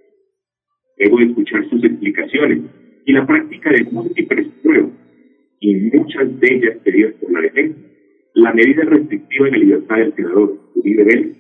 Luego 1.00 1.18
de 1.18 1.26
escuchar 1.26 1.70
sus 1.70 1.84
explicaciones 1.84 2.60
y 3.06 3.14
la 3.14 3.26
práctica 3.26 3.72
de 3.72 3.84
múltiples 3.92 4.48
pruebas, 4.62 4.92
y 5.60 5.76
muchas 5.76 6.40
de 6.40 6.56
ellas 6.56 6.78
pedidas 6.84 7.14
por 7.16 7.32
la 7.32 7.42
defensa, 7.42 7.80
la 8.36 8.54
medida 8.54 8.84
restrictiva 8.84 9.46
de 9.46 9.52
la 9.52 9.58
libertad 9.58 9.98
del 9.98 10.14
senador 10.16 10.58
Uribe 10.76 11.04
Vélez 11.04 11.38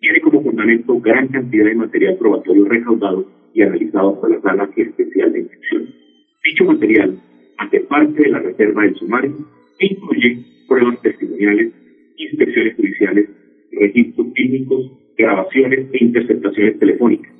tiene 0.00 0.20
como 0.20 0.42
fundamento 0.42 1.00
gran 1.00 1.28
cantidad 1.28 1.64
de 1.66 1.74
material 1.74 2.16
probatorio 2.18 2.64
recaudado 2.64 3.26
y 3.54 3.62
analizado 3.62 4.20
por 4.20 4.30
la 4.30 4.40
sala 4.40 4.68
especial 4.76 5.32
de 5.32 5.40
instrucción. 5.40 6.01
Dicho 6.44 6.64
material 6.64 7.18
hace 7.58 7.80
parte 7.80 8.22
de 8.22 8.30
la 8.30 8.40
reserva 8.40 8.82
del 8.82 8.96
sumario 8.96 9.32
incluye 9.78 10.38
pruebas 10.66 11.00
testimoniales, 11.02 11.72
inspecciones 12.16 12.76
judiciales, 12.76 13.28
registros 13.72 14.26
clínicos, 14.34 14.90
grabaciones 15.16 15.86
e 15.92 16.04
interceptaciones 16.04 16.78
telefónicas, 16.78 17.32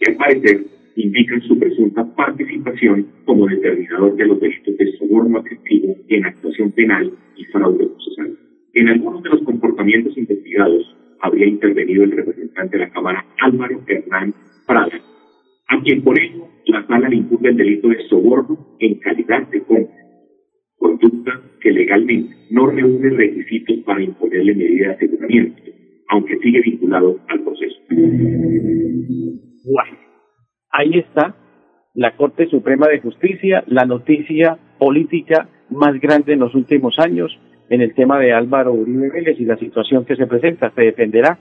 que 0.00 0.10
al 0.10 0.16
parecer 0.16 0.64
indican 0.96 1.40
su 1.42 1.58
presunta 1.58 2.04
participación 2.16 3.06
como 3.24 3.46
determinador 3.46 4.16
de 4.16 4.26
los 4.26 4.40
delitos 4.40 4.76
de 4.76 4.92
soborno 4.98 5.38
afectivo 5.38 5.94
en 6.08 6.26
actuación 6.26 6.72
penal 6.72 7.12
y 7.36 7.44
fraude 7.44 7.86
procesal. 7.86 8.36
En 8.74 8.88
algunos 8.88 9.22
de 9.22 9.30
los 9.30 9.42
comportamientos 9.42 10.16
investigados 10.18 10.96
habría 11.20 11.46
intervenido 11.46 12.02
el 12.02 12.10
representante 12.10 12.76
de 12.76 12.84
la 12.84 12.90
Cámara 12.90 13.24
Álvaro 13.40 13.80
Hernán 13.86 14.34
Prada, 14.66 15.00
a 15.68 15.82
quien 15.82 16.02
por 16.02 16.18
ello 16.18 16.48
la 16.68 16.86
sala 16.86 17.08
le 17.08 17.16
el 17.16 17.56
delito 17.56 17.88
de 17.88 18.06
soborno 18.08 18.76
en 18.78 18.98
calidad 19.00 19.48
de 19.48 19.62
cómplice, 19.62 19.92
conducta 20.76 21.40
que 21.60 21.72
legalmente 21.72 22.36
no 22.50 22.66
reúne 22.66 23.10
requisitos 23.10 23.78
para 23.84 24.02
imponerle 24.02 24.54
medida 24.54 24.88
de 24.88 24.94
aseguramiento, 24.94 25.62
aunque 26.08 26.38
sigue 26.38 26.60
vinculado 26.60 27.18
al 27.28 27.40
proceso. 27.40 27.76
Bueno, 27.90 29.98
ahí 30.70 30.98
está 30.98 31.34
la 31.94 32.16
Corte 32.16 32.46
Suprema 32.46 32.86
de 32.86 33.00
Justicia, 33.00 33.64
la 33.66 33.84
noticia 33.84 34.58
política 34.78 35.48
más 35.70 35.98
grande 36.00 36.34
en 36.34 36.40
los 36.40 36.54
últimos 36.54 36.98
años 36.98 37.36
en 37.70 37.80
el 37.80 37.94
tema 37.94 38.18
de 38.18 38.32
Álvaro 38.32 38.72
Uribe 38.72 39.10
Vélez 39.10 39.40
y 39.40 39.44
la 39.44 39.56
situación 39.56 40.04
que 40.04 40.16
se 40.16 40.26
presenta. 40.26 40.70
Se 40.70 40.82
defenderá. 40.82 41.38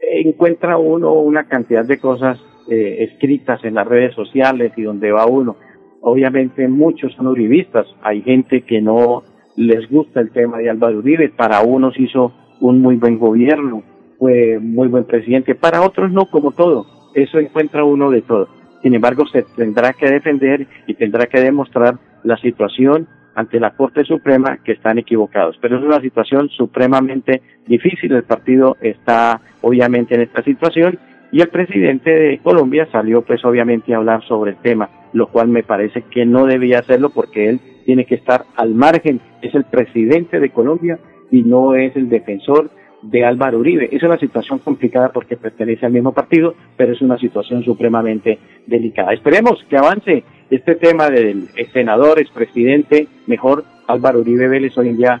Encuentra 0.00 0.78
uno 0.78 1.12
una 1.12 1.46
cantidad 1.46 1.84
de 1.84 1.98
cosas 1.98 2.38
eh, 2.68 3.08
escritas 3.10 3.64
en 3.64 3.74
las 3.74 3.86
redes 3.86 4.14
sociales 4.14 4.72
y 4.76 4.82
donde 4.82 5.12
va 5.12 5.26
uno. 5.26 5.56
Obviamente 6.00 6.68
muchos 6.68 7.12
son 7.14 7.26
uribistas, 7.28 7.86
hay 8.02 8.22
gente 8.22 8.62
que 8.62 8.80
no 8.80 9.22
les 9.56 9.88
gusta 9.90 10.20
el 10.20 10.30
tema 10.30 10.58
de 10.58 10.70
Álvaro 10.70 10.98
Uribe, 10.98 11.30
para 11.30 11.62
unos 11.62 11.98
hizo 11.98 12.32
un 12.60 12.80
muy 12.80 12.96
buen 12.96 13.18
gobierno, 13.18 13.82
fue 14.18 14.58
muy 14.60 14.88
buen 14.88 15.04
presidente, 15.04 15.54
para 15.54 15.82
otros 15.82 16.12
no, 16.12 16.26
como 16.26 16.52
todo, 16.52 16.86
eso 17.14 17.38
encuentra 17.38 17.84
uno 17.84 18.10
de 18.10 18.22
todo. 18.22 18.48
Sin 18.82 18.94
embargo, 18.94 19.26
se 19.26 19.42
tendrá 19.42 19.94
que 19.94 20.06
defender 20.06 20.66
y 20.86 20.94
tendrá 20.94 21.26
que 21.26 21.40
demostrar 21.40 21.96
la 22.22 22.36
situación 22.36 23.08
ante 23.34 23.60
la 23.60 23.70
Corte 23.70 24.04
Suprema 24.04 24.58
que 24.64 24.72
están 24.72 24.98
equivocados. 24.98 25.56
Pero 25.60 25.78
es 25.78 25.84
una 25.84 26.00
situación 26.00 26.48
supremamente 26.48 27.42
difícil. 27.66 28.12
El 28.12 28.22
partido 28.22 28.76
está 28.80 29.40
obviamente 29.60 30.14
en 30.14 30.22
esta 30.22 30.42
situación 30.42 30.98
y 31.36 31.42
el 31.42 31.48
presidente 31.48 32.08
de 32.08 32.38
Colombia 32.38 32.88
salió 32.90 33.20
pues 33.20 33.44
obviamente 33.44 33.92
a 33.92 33.98
hablar 33.98 34.24
sobre 34.24 34.52
el 34.52 34.56
tema, 34.56 34.88
lo 35.12 35.26
cual 35.26 35.48
me 35.48 35.62
parece 35.62 36.00
que 36.10 36.24
no 36.24 36.46
debía 36.46 36.78
hacerlo 36.78 37.10
porque 37.10 37.50
él 37.50 37.60
tiene 37.84 38.06
que 38.06 38.14
estar 38.14 38.46
al 38.56 38.74
margen, 38.74 39.20
es 39.42 39.54
el 39.54 39.64
presidente 39.64 40.40
de 40.40 40.48
Colombia 40.48 40.98
y 41.30 41.42
no 41.42 41.74
es 41.74 41.94
el 41.94 42.08
defensor 42.08 42.70
de 43.02 43.26
Álvaro 43.26 43.58
Uribe. 43.58 43.90
Es 43.92 44.02
una 44.02 44.16
situación 44.16 44.60
complicada 44.60 45.10
porque 45.12 45.36
pertenece 45.36 45.84
al 45.84 45.92
mismo 45.92 46.12
partido, 46.12 46.54
pero 46.74 46.94
es 46.94 47.02
una 47.02 47.18
situación 47.18 47.62
supremamente 47.62 48.38
delicada. 48.66 49.12
Esperemos 49.12 49.62
que 49.68 49.76
avance 49.76 50.24
este 50.48 50.76
tema 50.76 51.10
del 51.10 51.48
senador, 51.70 52.18
expresidente, 52.18 53.08
mejor 53.26 53.62
Álvaro 53.88 54.20
Uribe 54.20 54.48
Vélez, 54.48 54.78
hoy 54.78 54.88
en 54.88 54.96
día 54.96 55.20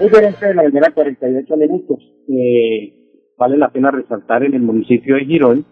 Diferente 0.00 0.46
de 0.46 0.54
la 0.54 0.62
mañana 0.62 0.90
48 0.92 1.56
minutos. 1.56 1.98
Eh, 2.28 2.92
vale 3.36 3.56
la 3.56 3.70
pena 3.70 3.90
resaltar 3.90 4.44
en 4.44 4.54
el 4.54 4.62
municipio 4.62 5.16
de 5.16 5.24
Girón 5.24 5.64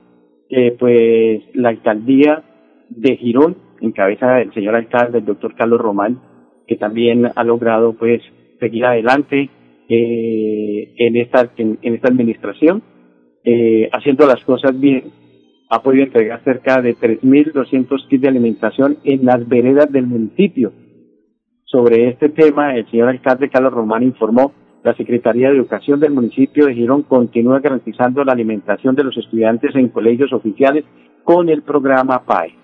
que 0.49 0.77
pues 0.79 1.43
la 1.55 1.71
alcaldía 1.71 2.43
de 2.91 3.17
Girón, 3.17 3.57
en 3.81 3.93
cabeza 3.93 4.35
del 4.35 4.53
señor 4.53 4.75
alcalde, 4.75 5.19
el 5.19 5.25
doctor 5.25 5.55
Carlos 5.55 5.81
Román, 5.81 6.21
que 6.67 6.77
también 6.77 7.31
ha 7.35 7.45
logrado 7.45 7.95
pues 7.95 8.21
seguir 8.61 8.85
adelante 8.85 9.49
eh, 9.89 10.93
en 10.97 11.17
esta 11.17 11.51
en, 11.57 11.79
esta 11.83 12.09
administración, 12.09 12.83
eh, 13.45 13.89
haciendo 13.93 14.27
las 14.27 14.45
cosas 14.45 14.79
bien, 14.79 15.05
ha 15.71 15.83
podido 15.83 16.05
entregar 16.05 16.45
cerca 16.45 16.83
de 16.83 16.95
3.200 16.95 18.09
kits 18.09 18.23
de 18.23 18.29
alimentación 18.29 18.99
en 19.05 19.25
las 19.25 19.49
veredas 19.49 19.91
del 19.91 20.07
municipio. 20.07 20.73
Sobre 21.73 22.11
este 22.11 22.29
tema, 22.29 22.77
el 22.77 22.87
señor 22.91 23.09
alcalde 23.09 23.49
Carlos 23.49 23.73
Román 23.73 24.03
informó 24.03 24.53
la 24.85 24.95
Secretaría 24.95 25.49
de 25.49 25.57
Educación 25.57 26.01
del 26.01 26.13
municipio 26.13 26.67
de 26.67 26.75
Girón 26.75 27.03
continúa 27.03 27.61
garantizando 27.61 28.23
la 28.25 28.33
alimentación 28.33 28.95
de 28.95 29.05
los 29.05 29.17
estudiantes 29.17 29.75
en 29.75 29.89
colegios 29.89 30.35
oficiales 30.35 30.85
con 31.25 31.49
el 31.49 31.63
programa 31.63 32.25
PAE. 32.27 32.55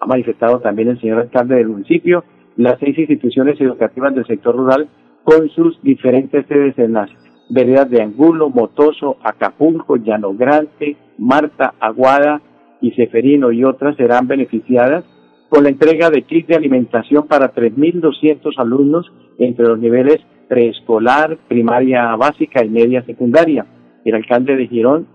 Ha 0.00 0.06
manifestado 0.06 0.58
también 0.58 0.88
el 0.88 1.00
señor 1.00 1.20
alcalde 1.20 1.54
del 1.54 1.68
municipio 1.68 2.24
las 2.56 2.76
seis 2.80 2.98
instituciones 2.98 3.60
educativas 3.60 4.12
del 4.16 4.26
sector 4.26 4.56
rural 4.56 4.88
con 5.22 5.48
sus 5.50 5.80
diferentes 5.82 6.44
sedes 6.48 6.76
en 6.76 6.94
las 6.94 7.08
veredas 7.48 7.88
de 7.88 8.02
Angulo, 8.02 8.50
Motoso, 8.50 9.18
Acapulco, 9.22 9.96
Llano 9.96 10.34
Grande, 10.34 10.96
Marta, 11.18 11.74
Aguada 11.78 12.40
y 12.80 12.90
Seferino 12.92 13.52
y 13.52 13.62
otras 13.62 13.96
serán 13.96 14.26
beneficiadas 14.26 15.04
con 15.48 15.64
la 15.64 15.70
entrega 15.70 16.10
de 16.10 16.22
kits 16.22 16.48
de 16.48 16.56
alimentación 16.56 17.26
para 17.26 17.54
3.200 17.54 18.52
alumnos 18.58 19.10
entre 19.38 19.66
los 19.66 19.78
niveles 19.78 20.18
preescolar, 20.48 21.38
primaria 21.48 22.14
básica 22.16 22.64
y 22.64 22.68
media 22.68 23.04
secundaria. 23.04 23.66
El 24.04 24.14
alcalde 24.14 24.56
de 24.56 24.66
Girón 24.68 25.06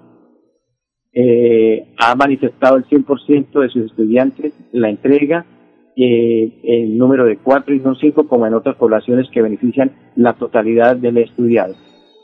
eh, 1.13 1.93
ha 1.97 2.15
manifestado 2.15 2.77
el 2.77 2.85
100% 2.85 3.59
de 3.59 3.69
sus 3.69 3.85
estudiantes 3.85 4.53
la 4.71 4.89
entrega, 4.89 5.45
eh, 5.95 6.61
el 6.63 6.97
número 6.97 7.25
de 7.25 7.37
cuatro 7.37 7.75
y 7.75 7.79
no 7.79 7.95
cinco, 7.95 8.27
como 8.27 8.47
en 8.47 8.53
otras 8.53 8.75
poblaciones 8.77 9.29
que 9.31 9.41
benefician 9.41 9.91
la 10.15 10.33
totalidad 10.33 10.95
del 10.95 11.17
estudiado. 11.17 11.75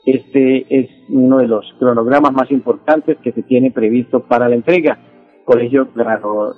Este 0.05 0.65
es 0.69 0.89
uno 1.09 1.39
de 1.39 1.47
los 1.47 1.65
cronogramas 1.79 2.31
más 2.31 2.49
importantes 2.51 3.17
que 3.21 3.33
se 3.33 3.43
tiene 3.43 3.71
previsto 3.71 4.21
para 4.21 4.47
la 4.47 4.55
entrega. 4.55 4.97
Colegio 5.43 5.89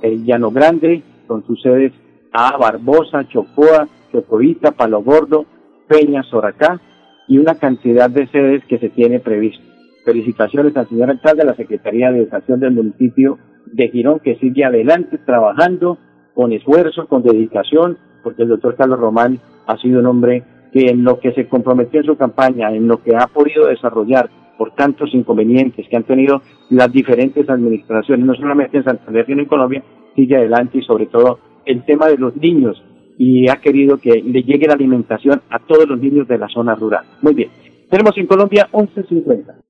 eh, 0.03 0.17
Llano 0.23 0.51
Grande, 0.51 1.01
con 1.29 1.45
sus 1.45 1.61
sedes 1.61 1.93
A, 2.33 2.57
Barbosa, 2.57 3.27
Chocoa, 3.27 3.87
Chocovita, 4.11 4.71
Palo 4.71 5.03
Gordo, 5.03 5.45
Peña, 5.87 6.23
Soracá 6.23 6.81
y 7.27 7.37
una 7.37 7.55
cantidad 7.55 8.09
de 8.09 8.27
sedes 8.27 8.65
que 8.65 8.79
se 8.79 8.89
tiene 8.89 9.19
previsto. 9.19 9.63
Felicitaciones 10.03 10.75
al 10.75 10.89
señor 10.89 11.11
alcalde 11.11 11.43
de 11.43 11.51
la 11.51 11.55
Secretaría 11.55 12.11
de 12.11 12.19
Educación 12.19 12.59
del 12.59 12.71
municipio 12.71 13.37
de 13.67 13.89
Girón 13.89 14.19
que 14.19 14.37
sigue 14.37 14.65
adelante 14.65 15.19
trabajando 15.19 15.99
con 16.33 16.51
esfuerzo, 16.51 17.05
con 17.07 17.21
dedicación, 17.21 17.99
porque 18.23 18.41
el 18.41 18.49
doctor 18.49 18.75
Carlos 18.75 18.99
Román 18.99 19.39
ha 19.67 19.77
sido 19.77 19.99
un 19.99 20.07
hombre 20.07 20.43
que 20.73 20.89
en 20.89 21.03
lo 21.03 21.19
que 21.19 21.31
se 21.33 21.47
comprometió 21.47 21.99
en 21.99 22.07
su 22.07 22.17
campaña, 22.17 22.71
en 22.73 22.87
lo 22.87 23.03
que 23.03 23.15
ha 23.15 23.27
podido 23.27 23.67
desarrollar 23.67 24.31
por 24.57 24.73
tantos 24.73 25.13
inconvenientes 25.13 25.87
que 25.87 25.95
han 25.95 26.03
tenido 26.03 26.41
las 26.71 26.91
diferentes 26.91 27.47
administraciones, 27.47 28.25
no 28.25 28.33
solamente 28.33 28.77
en 28.77 28.83
Santander, 28.83 29.25
sino 29.25 29.41
en 29.41 29.47
Colombia, 29.47 29.83
sigue 30.19 30.35
adelante 30.35 30.79
y 30.79 30.81
sobre 30.81 31.05
todo 31.05 31.39
el 31.65 31.85
tema 31.85 32.07
de 32.07 32.17
los 32.17 32.35
niños, 32.35 32.83
y 33.17 33.49
ha 33.49 33.57
querido 33.57 33.97
que 33.97 34.21
le 34.21 34.43
llegue 34.43 34.67
la 34.67 34.73
alimentación 34.73 35.41
a 35.49 35.59
todos 35.59 35.87
los 35.87 35.99
niños 35.99 36.27
de 36.27 36.37
la 36.37 36.47
zona 36.47 36.75
rural. 36.75 37.05
Muy 37.21 37.33
bien. 37.33 37.49
Tenemos 37.89 38.17
en 38.17 38.27
Colombia 38.27 38.67
11.50. 38.71 39.68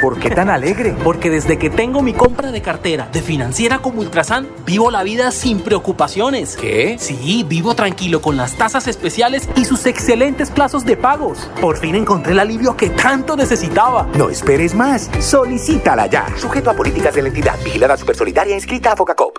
¿Por 0.00 0.18
qué 0.18 0.30
tan 0.30 0.48
alegre? 0.48 0.94
Porque 1.04 1.28
desde 1.28 1.58
que 1.58 1.68
tengo 1.68 2.00
mi 2.00 2.14
compra 2.14 2.50
de 2.50 2.62
cartera 2.62 3.08
de 3.12 3.20
financiera 3.20 3.80
como 3.80 4.00
Ultrasan, 4.00 4.46
vivo 4.64 4.90
la 4.90 5.02
vida 5.02 5.30
sin 5.30 5.60
preocupaciones. 5.60 6.56
¿Qué? 6.56 6.96
Sí, 6.98 7.44
vivo 7.46 7.74
tranquilo 7.74 8.22
con 8.22 8.38
las 8.38 8.56
tasas 8.56 8.88
especiales 8.88 9.46
y 9.56 9.66
sus 9.66 9.84
excelentes 9.84 10.50
plazos 10.50 10.86
de 10.86 10.96
pagos. 10.96 11.50
Por 11.60 11.76
fin 11.76 11.96
encontré 11.96 12.32
el 12.32 12.38
alivio 12.38 12.78
que 12.78 12.88
tanto 12.88 13.36
necesitaba. 13.36 14.08
No 14.16 14.30
esperes 14.30 14.74
más. 14.74 15.10
Solicítala 15.20 16.06
ya. 16.06 16.26
Sujeto 16.38 16.70
a 16.70 16.74
políticas 16.74 17.14
de 17.14 17.20
la 17.20 17.28
entidad. 17.28 17.56
Vigilada 17.62 17.98
Supersolidaria 17.98 18.54
inscrita 18.54 18.92
a 18.92 18.96
Focacop. 18.96 19.38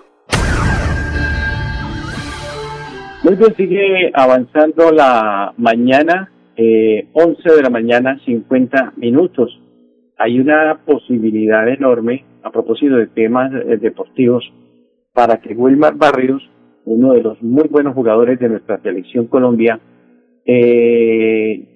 Muy 3.24 3.34
bien, 3.34 3.54
sigue 3.56 4.12
avanzando 4.14 4.92
la 4.92 5.54
mañana, 5.56 6.30
eh, 6.56 7.08
11 7.14 7.52
de 7.52 7.62
la 7.62 7.70
mañana, 7.70 8.20
50 8.24 8.92
minutos. 8.96 9.61
Hay 10.18 10.38
una 10.38 10.80
posibilidad 10.84 11.68
enorme, 11.68 12.24
a 12.42 12.50
propósito 12.50 12.96
de 12.96 13.06
temas 13.06 13.52
eh, 13.52 13.76
deportivos, 13.78 14.44
para 15.12 15.38
que 15.40 15.54
Wilmar 15.54 15.94
Barrios, 15.96 16.42
uno 16.84 17.12
de 17.12 17.22
los 17.22 17.42
muy 17.42 17.68
buenos 17.68 17.94
jugadores 17.94 18.38
de 18.38 18.48
nuestra 18.48 18.80
selección 18.80 19.26
Colombia, 19.26 19.80
eh, 20.44 21.68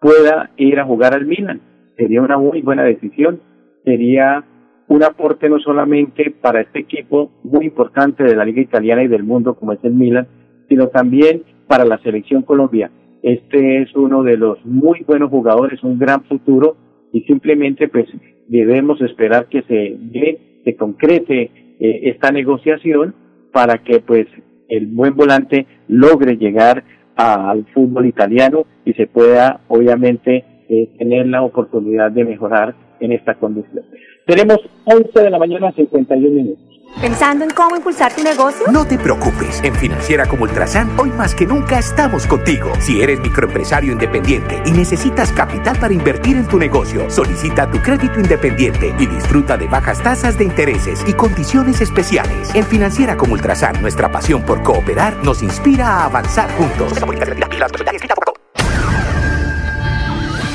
pueda 0.00 0.50
ir 0.56 0.78
a 0.80 0.84
jugar 0.84 1.14
al 1.14 1.26
Milan. 1.26 1.60
Sería 1.96 2.22
una 2.22 2.38
muy 2.38 2.62
buena 2.62 2.82
decisión. 2.82 3.40
Sería 3.84 4.44
un 4.88 5.02
aporte 5.02 5.48
no 5.48 5.58
solamente 5.60 6.30
para 6.30 6.60
este 6.60 6.80
equipo 6.80 7.30
muy 7.42 7.66
importante 7.66 8.24
de 8.24 8.36
la 8.36 8.44
Liga 8.44 8.60
Italiana 8.60 9.02
y 9.02 9.08
del 9.08 9.22
mundo 9.22 9.54
como 9.54 9.72
es 9.72 9.82
el 9.82 9.94
Milan, 9.94 10.26
sino 10.68 10.88
también 10.88 11.42
para 11.66 11.84
la 11.84 11.98
selección 11.98 12.42
Colombia. 12.42 12.90
Este 13.22 13.82
es 13.82 13.94
uno 13.94 14.22
de 14.22 14.36
los 14.36 14.64
muy 14.66 15.00
buenos 15.06 15.30
jugadores, 15.30 15.82
un 15.82 15.98
gran 15.98 16.24
futuro 16.24 16.76
y 17.14 17.20
simplemente 17.22 17.86
pues 17.86 18.06
debemos 18.48 19.00
esperar 19.00 19.46
que 19.46 19.62
se 19.62 19.96
dé, 20.00 20.60
se 20.64 20.74
concrete 20.74 21.42
eh, 21.78 22.00
esta 22.10 22.32
negociación 22.32 23.14
para 23.52 23.78
que 23.78 24.00
pues 24.00 24.26
el 24.68 24.88
buen 24.88 25.14
volante 25.14 25.64
logre 25.86 26.36
llegar 26.36 26.82
al 27.14 27.66
fútbol 27.66 28.06
italiano 28.06 28.66
y 28.84 28.94
se 28.94 29.06
pueda 29.06 29.60
obviamente 29.68 30.44
eh, 30.68 30.90
tener 30.98 31.28
la 31.28 31.42
oportunidad 31.42 32.10
de 32.10 32.24
mejorar 32.24 32.74
en 32.98 33.12
esta 33.12 33.34
condición. 33.34 33.84
Tenemos 34.26 34.58
11 34.84 35.20
de 35.20 35.30
la 35.30 35.38
mañana 35.38 35.70
51 35.70 36.34
minutos. 36.34 36.73
¿Pensando 37.00 37.44
en 37.44 37.50
cómo 37.50 37.76
impulsar 37.76 38.14
tu 38.14 38.22
negocio? 38.22 38.66
No 38.70 38.86
te 38.86 38.96
preocupes, 38.96 39.60
en 39.64 39.74
Financiera 39.74 40.26
como 40.26 40.44
Ultrasan, 40.44 40.88
hoy 40.98 41.10
más 41.10 41.34
que 41.34 41.44
nunca 41.44 41.78
estamos 41.78 42.26
contigo. 42.26 42.72
Si 42.78 43.02
eres 43.02 43.20
microempresario 43.20 43.92
independiente 43.92 44.62
y 44.64 44.70
necesitas 44.70 45.32
capital 45.32 45.76
para 45.78 45.92
invertir 45.92 46.36
en 46.36 46.46
tu 46.46 46.58
negocio, 46.58 47.10
solicita 47.10 47.70
tu 47.70 47.78
crédito 47.82 48.20
independiente 48.20 48.94
y 48.98 49.06
disfruta 49.06 49.56
de 49.56 49.66
bajas 49.66 50.02
tasas 50.02 50.38
de 50.38 50.44
intereses 50.44 51.04
y 51.06 51.12
condiciones 51.14 51.80
especiales. 51.80 52.54
En 52.54 52.64
Financiera 52.64 53.16
como 53.16 53.34
Ultrasan, 53.34 53.82
nuestra 53.82 54.10
pasión 54.10 54.42
por 54.42 54.62
cooperar 54.62 55.16
nos 55.24 55.42
inspira 55.42 55.86
a 55.88 56.04
avanzar 56.06 56.50
juntos. 56.52 56.92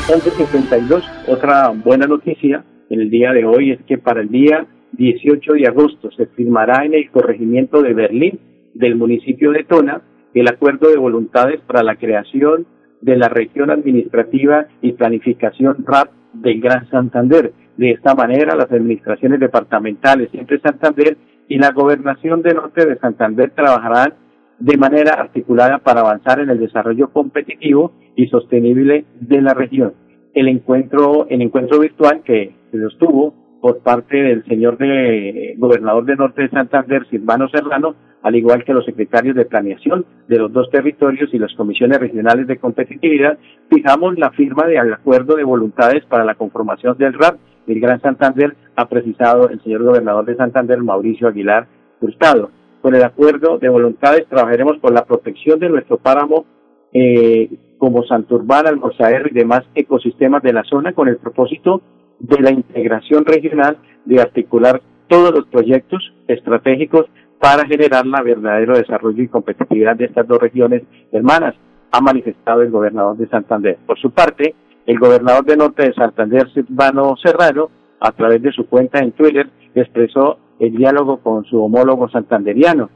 11.52, 0.08 1.04
otra 1.28 1.69
buena 1.69 2.08
noticia 2.08 2.63
en 2.89 3.02
el 3.02 3.10
día 3.10 3.32
de 3.34 3.45
hoy 3.45 3.71
es 3.71 3.80
que 3.86 3.97
para 3.97 4.21
el 4.21 4.30
día 4.30 4.65
18 4.93 5.54
de 5.54 5.67
agosto 5.67 6.12
se 6.12 6.25
firmará 6.28 6.86
en 6.86 6.93
el 6.93 7.10
corregimiento 7.12 7.82
de 7.82 7.93
Berlín 7.93 8.39
del 8.73 8.95
municipio 8.95 9.52
de 9.52 9.63
Tona 9.63 10.02
el 10.34 10.47
acuerdo 10.47 10.89
de 10.89 10.97
voluntades 10.97 11.60
para 11.62 11.84
la 11.84 11.95
creación 11.95 12.65
de 13.02 13.17
la 13.17 13.30
región 13.30 13.71
administrativa 13.71 14.67
y 14.82 14.93
planificación 14.93 15.86
RAP 15.86 16.12
del 16.34 16.62
Gran 16.62 16.89
Santander. 16.89 17.54
De 17.78 17.91
esta 17.91 18.13
manera, 18.13 18.56
las 18.56 18.71
administraciones 18.71 19.39
departamentales 19.39 20.30
Siempre 20.32 20.60
Santander 20.60 21.17
y 21.47 21.58
la 21.58 21.71
gobernación 21.71 22.41
de 22.41 22.54
Norte 22.54 22.86
de 22.86 22.97
Santander 22.99 23.52
trabajarán 23.52 24.13
de 24.60 24.78
manera 24.78 25.13
articulada 25.13 25.80
para 25.80 26.02
avanzar 26.02 26.41
en 26.41 26.49
el 26.49 26.60
desarrollo 26.60 27.10
competitivo 27.12 27.93
y 28.15 28.28
sostenible 28.28 29.06
de 29.19 29.41
la 29.41 29.54
región. 29.54 29.93
El 30.34 30.47
encuentro, 30.49 31.28
el 31.30 31.41
encuentro 31.41 31.80
virtual 31.80 32.21
que 32.23 32.54
se 32.71 32.80
sostuvo 32.82 33.34
por 33.62 33.80
parte 33.80 34.17
del 34.17 34.45
señor 34.45 34.78
de, 34.78 35.56
gobernador 35.58 36.06
de 36.06 36.15
Norte 36.15 36.43
de 36.43 36.50
Santander, 36.50 37.06
Silvano 37.10 37.50
Serrano, 37.50 37.95
al 38.22 38.36
igual 38.36 38.63
que 38.63 38.74
los 38.74 38.86
secretarios 38.86 39.36
de 39.36 39.45
planeación 39.45 40.06
de 40.28 40.38
los 40.38 40.52
dos 40.52 40.69
territorios 40.69 41.30
y 41.34 41.39
las 41.39 41.54
comisiones 41.56 42.00
regionales 42.00 42.48
de 42.48 42.58
competitividad, 42.58 43.38
fijamos 43.69 44.17
la 44.17 44.32
firma 44.32 44.65
de 44.65 44.80
acuerdo 44.80 45.36
de 45.36 45.43
voluntades 45.43 46.06
para 46.06 46.26
la 46.26 46.36
conformación 46.36 46.98
del 46.98 47.13
RAP 47.13 47.38
del 47.65 47.80
Gran 47.80 48.02
Santander, 48.02 48.56
ha 48.76 48.88
precisado 48.88 49.50
el 49.50 49.62
señor 49.62 49.84
gobernador 49.84 50.26
de 50.26 50.36
Santander, 50.36 50.80
Mauricio 50.80 51.28
Aguilar 51.28 51.67
Hurtado. 52.02 52.52
Con 52.82 52.95
el 52.95 53.04
acuerdo 53.04 53.58
de 53.58 53.69
voluntades 53.69 54.26
trabajaremos 54.28 54.78
por 54.80 54.93
la 54.93 55.06
protección 55.06 55.60
de 55.60 55.69
nuestro 55.69 55.98
páramo 55.98 56.45
eh, 56.93 57.50
como 57.78 58.04
Santurbán, 58.04 58.67
Almorzaero 58.67 59.28
y 59.30 59.34
demás 59.34 59.63
ecosistemas 59.76 60.41
de 60.41 60.54
la 60.54 60.63
zona 60.63 60.93
con 60.93 61.08
el 61.08 61.17
propósito 61.17 61.82
de 62.19 62.41
la 62.41 62.51
integración 62.51 63.25
regional, 63.25 63.77
de 64.05 64.21
articular 64.21 64.82
todos 65.08 65.34
los 65.34 65.47
proyectos 65.47 66.13
estratégicos 66.27 67.05
para 67.39 67.65
generar 67.65 68.05
la 68.05 68.21
verdadero 68.21 68.77
desarrollo 68.77 69.23
y 69.23 69.27
competitividad 69.27 69.95
de 69.95 70.05
estas 70.05 70.27
dos 70.27 70.39
regiones 70.39 70.84
hermanas, 71.12 71.55
ha 71.91 72.01
manifestado 72.01 72.62
el 72.62 72.69
gobernador 72.69 73.17
de 73.17 73.27
Santander. 73.29 73.77
Por 73.86 73.97
su 73.97 74.12
parte, 74.12 74.53
el 74.86 74.99
gobernador 74.99 75.45
de 75.45 75.58
Norte 75.58 75.84
de 75.84 75.93
Santander, 75.93 76.51
Silvano 76.53 77.15
Serrano, 77.23 77.69
a 77.99 78.12
través 78.12 78.41
de 78.41 78.51
su 78.51 78.67
cuenta 78.67 78.99
en 78.99 79.12
Twitter, 79.13 79.49
expresó 79.73 80.38
el 80.60 80.75
diálogo 80.75 81.17
con 81.21 81.45
su 81.45 81.62
homólogo 81.62 82.10
santanderiano. 82.10 82.89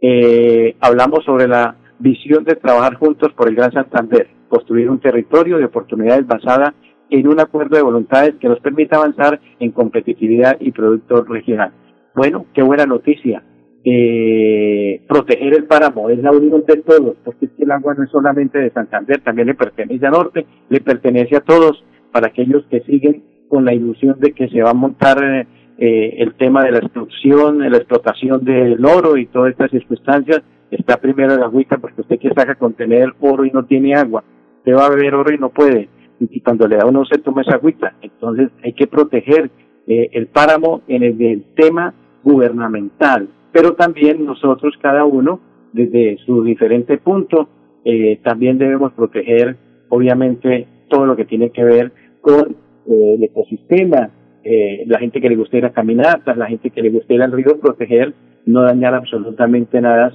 Eh, 0.00 0.76
hablamos 0.80 1.24
sobre 1.24 1.48
la 1.48 1.76
visión 1.98 2.44
de 2.44 2.56
trabajar 2.56 2.94
juntos 2.94 3.32
por 3.34 3.48
el 3.48 3.56
Gran 3.56 3.72
Santander, 3.72 4.28
construir 4.48 4.90
un 4.90 5.00
territorio 5.00 5.58
de 5.58 5.64
oportunidades 5.64 6.26
basada 6.26 6.74
en 7.10 7.28
un 7.28 7.40
acuerdo 7.40 7.76
de 7.76 7.82
voluntades 7.82 8.34
que 8.40 8.48
nos 8.48 8.60
permita 8.60 8.96
avanzar 8.96 9.40
en 9.58 9.70
competitividad 9.72 10.56
y 10.60 10.70
producto 10.70 11.24
regional. 11.24 11.72
Bueno, 12.14 12.46
qué 12.54 12.62
buena 12.62 12.86
noticia. 12.86 13.42
Eh, 13.82 15.02
proteger 15.08 15.54
el 15.54 15.64
páramo 15.64 16.10
es 16.10 16.18
la 16.18 16.32
unión 16.32 16.64
de 16.66 16.76
todos, 16.76 17.16
porque 17.24 17.46
es 17.46 17.52
que 17.52 17.64
el 17.64 17.70
agua 17.70 17.94
no 17.94 18.04
es 18.04 18.10
solamente 18.10 18.58
de 18.58 18.70
Santander, 18.70 19.20
también 19.22 19.48
le 19.48 19.54
pertenece 19.54 20.06
a 20.06 20.10
Norte, 20.10 20.46
le 20.68 20.80
pertenece 20.80 21.36
a 21.36 21.40
todos, 21.40 21.82
para 22.12 22.28
aquellos 22.28 22.64
que 22.66 22.80
siguen 22.80 23.22
con 23.48 23.64
la 23.64 23.72
ilusión 23.72 24.16
de 24.18 24.32
que 24.32 24.48
se 24.48 24.62
va 24.62 24.70
a 24.70 24.74
montar 24.74 25.46
eh, 25.78 26.14
el 26.18 26.34
tema 26.34 26.62
de 26.64 26.72
la 26.72 26.78
extrusión, 26.78 27.58
la 27.58 27.76
explotación 27.76 28.44
del 28.44 28.84
oro 28.84 29.16
y 29.16 29.26
todas 29.26 29.52
estas 29.52 29.70
circunstancias, 29.70 30.42
está 30.70 30.98
primero 30.98 31.34
el 31.34 31.42
agüita, 31.42 31.78
porque 31.78 32.02
usted 32.02 32.18
que 32.18 32.34
saca 32.34 32.54
contener 32.56 33.14
oro 33.20 33.44
y 33.44 33.50
no 33.50 33.64
tiene 33.64 33.94
agua, 33.94 34.22
usted 34.58 34.74
va 34.74 34.86
a 34.86 34.90
beber 34.90 35.14
oro 35.14 35.34
y 35.34 35.38
no 35.38 35.48
puede, 35.48 35.88
y 36.20 36.40
cuando 36.40 36.68
le 36.68 36.76
da 36.76 36.86
uno 36.86 37.04
se 37.04 37.18
toma 37.18 37.42
esa 37.42 37.54
agüita. 37.54 37.94
Entonces 38.02 38.50
hay 38.62 38.72
que 38.74 38.86
proteger 38.86 39.50
eh, 39.86 40.10
el 40.12 40.26
páramo 40.26 40.82
en 40.88 41.02
el, 41.02 41.44
tema 41.56 41.94
gubernamental, 42.22 43.28
pero 43.52 43.74
también 43.74 44.24
nosotros 44.26 44.74
cada 44.80 45.04
uno 45.04 45.40
desde 45.72 46.18
su 46.26 46.44
diferente 46.44 46.98
punto 46.98 47.48
eh, 47.84 48.20
también 48.22 48.58
debemos 48.58 48.92
proteger 48.92 49.56
obviamente 49.88 50.66
todo 50.88 51.06
lo 51.06 51.16
que 51.16 51.24
tiene 51.24 51.50
que 51.50 51.64
ver 51.64 51.92
con 52.20 52.56
eh, 52.86 53.14
el 53.14 53.24
ecosistema, 53.24 54.10
la 54.86 54.98
gente 54.98 55.20
que 55.20 55.28
le 55.28 55.36
guste 55.36 55.58
ir 55.58 55.66
a 55.66 55.72
caminatas, 55.72 56.36
la 56.36 56.46
gente 56.46 56.70
que 56.70 56.80
le 56.80 56.90
guste 56.90 57.14
ir 57.14 57.22
al 57.22 57.30
río, 57.30 57.60
proteger, 57.60 58.14
no 58.46 58.62
dañar 58.62 58.94
absolutamente 58.94 59.80
nada 59.82 60.12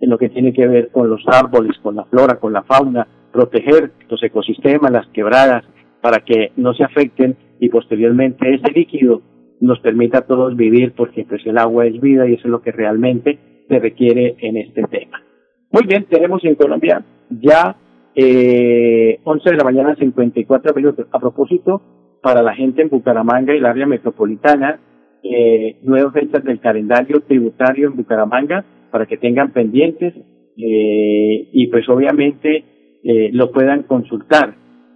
en 0.00 0.08
lo 0.08 0.16
que 0.16 0.30
tiene 0.30 0.54
que 0.54 0.66
ver 0.66 0.90
con 0.90 1.10
los 1.10 1.22
árboles, 1.26 1.76
con 1.82 1.96
la 1.96 2.04
flora, 2.06 2.36
con 2.36 2.54
la 2.54 2.62
fauna, 2.62 3.06
proteger 3.32 3.92
los 4.08 4.22
ecosistemas, 4.22 4.90
las 4.90 5.06
quebradas, 5.08 5.64
para 6.00 6.20
que 6.20 6.52
no 6.56 6.74
se 6.74 6.84
afecten 6.84 7.36
y 7.60 7.68
posteriormente 7.68 8.54
ese 8.54 8.72
líquido 8.72 9.22
nos 9.60 9.80
permita 9.80 10.18
a 10.18 10.26
todos 10.26 10.56
vivir 10.56 10.94
porque 10.96 11.24
pues 11.24 11.44
el 11.46 11.58
agua 11.58 11.86
es 11.86 12.00
vida 12.00 12.26
y 12.26 12.34
eso 12.34 12.44
es 12.44 12.50
lo 12.50 12.62
que 12.62 12.72
realmente 12.72 13.38
se 13.68 13.78
requiere 13.78 14.36
en 14.38 14.56
este 14.56 14.82
tema. 14.84 15.22
Muy 15.70 15.86
bien, 15.86 16.06
tenemos 16.08 16.44
en 16.44 16.54
Colombia 16.54 17.04
ya 17.28 17.76
eh, 18.14 19.20
11 19.22 19.50
de 19.50 19.56
la 19.56 19.64
mañana 19.64 19.94
54 19.94 20.74
minutos. 20.74 21.06
A 21.12 21.20
propósito, 21.20 21.80
para 22.22 22.42
la 22.42 22.54
gente 22.54 22.82
en 22.82 22.88
Bucaramanga 22.88 23.54
y 23.54 23.58
el 23.58 23.66
área 23.66 23.86
metropolitana, 23.86 24.80
eh, 25.22 25.78
nuevas 25.82 26.14
fechas 26.14 26.42
del 26.42 26.60
calendario 26.60 27.20
tributario 27.20 27.88
en 27.88 27.96
Bucaramanga 27.96 28.64
para 28.90 29.06
que 29.06 29.18
tengan 29.18 29.52
pendientes 29.52 30.14
eh, 30.56 31.48
y 31.52 31.66
pues 31.68 31.88
obviamente 31.88 32.64
eh, 33.02 33.30
lo 33.32 33.50
puedan 33.50 33.84
consultar 33.84 34.54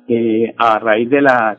eh, 0.08 0.54
a 0.56 0.78
raíz 0.78 1.08
de 1.08 1.22
la, 1.22 1.58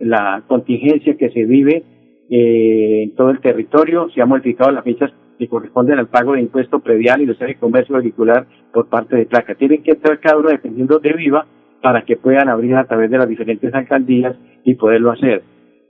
la 0.00 0.42
contingencia 0.46 1.16
que 1.16 1.30
se 1.30 1.44
vive 1.44 1.84
eh, 2.28 3.02
en 3.04 3.14
todo 3.14 3.30
el 3.30 3.40
territorio. 3.40 4.08
Se 4.10 4.20
han 4.20 4.28
modificado 4.28 4.70
las 4.70 4.84
fechas 4.84 5.12
que 5.38 5.48
corresponden 5.48 5.98
al 5.98 6.08
pago 6.08 6.32
de 6.32 6.40
impuesto 6.40 6.80
predial 6.80 7.20
y 7.20 7.26
de 7.26 7.54
comercio 7.56 7.96
vehicular 7.96 8.46
por 8.72 8.88
parte 8.88 9.16
de 9.16 9.26
placa. 9.26 9.54
Tienen 9.54 9.82
que 9.82 9.92
estar 9.92 10.18
cada 10.18 10.38
uno 10.38 10.48
dependiendo 10.48 10.98
de 10.98 11.12
viva 11.12 11.46
para 11.82 12.02
que 12.04 12.16
puedan 12.16 12.48
abrir 12.48 12.74
a 12.74 12.84
través 12.84 13.10
de 13.10 13.18
las 13.18 13.28
diferentes 13.28 13.72
alcaldías 13.74 14.36
y 14.64 14.74
poderlo 14.74 15.12
hacer. 15.12 15.42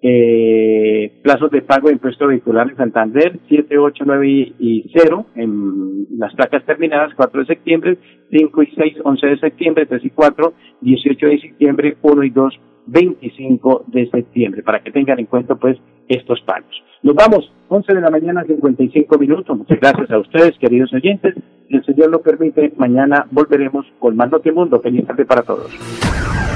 Eh, 0.09 1.19
plazos 1.21 1.51
de 1.51 1.63
pago 1.63 1.89
de 1.89 1.95
impuesto 1.95 2.29
vehicular 2.29 2.71
en 2.71 2.77
Santander, 2.77 3.41
7, 3.49 3.77
8, 3.77 4.05
9 4.07 4.29
y 4.57 4.89
0, 4.95 5.27
en 5.35 6.07
las 6.17 6.33
placas 6.35 6.65
terminadas, 6.65 7.13
4 7.17 7.41
de 7.41 7.47
septiembre, 7.47 7.99
5 8.31 8.63
y 8.63 8.67
6, 8.77 8.97
11 9.03 9.27
de 9.27 9.39
septiembre, 9.41 9.87
3 9.87 10.05
y 10.05 10.11
4, 10.11 10.53
18 10.81 11.27
de 11.27 11.41
septiembre, 11.41 11.97
1 12.03 12.23
y 12.23 12.31
2, 12.31 12.61
25 12.87 13.85
de 13.89 14.09
septiembre, 14.09 14.63
para 14.63 14.81
que 14.81 14.93
tengan 14.93 15.19
en 15.19 15.27
cuenta 15.27 15.57
pues 15.57 15.77
estos 16.07 16.41
pagos. 16.43 16.71
Nos 17.03 17.17
vamos, 17.17 17.53
11 17.67 17.95
de 17.95 18.01
la 18.01 18.11
mañana, 18.11 18.45
55 18.45 19.19
minutos. 19.19 19.59
Muchas 19.59 19.81
gracias 19.81 20.09
a 20.13 20.19
ustedes, 20.21 20.57
queridos 20.61 20.93
oyentes. 20.93 21.35
Si 21.69 21.75
el 21.75 21.85
Señor 21.85 22.11
lo 22.11 22.23
permite, 22.23 22.73
mañana 22.77 23.27
volveremos 23.33 23.85
con 23.99 24.15
más 24.15 24.31
Notimundo. 24.31 24.81
Feliz 24.81 25.05
tarde 25.05 25.25
para 25.25 25.43
todos. 25.43 26.56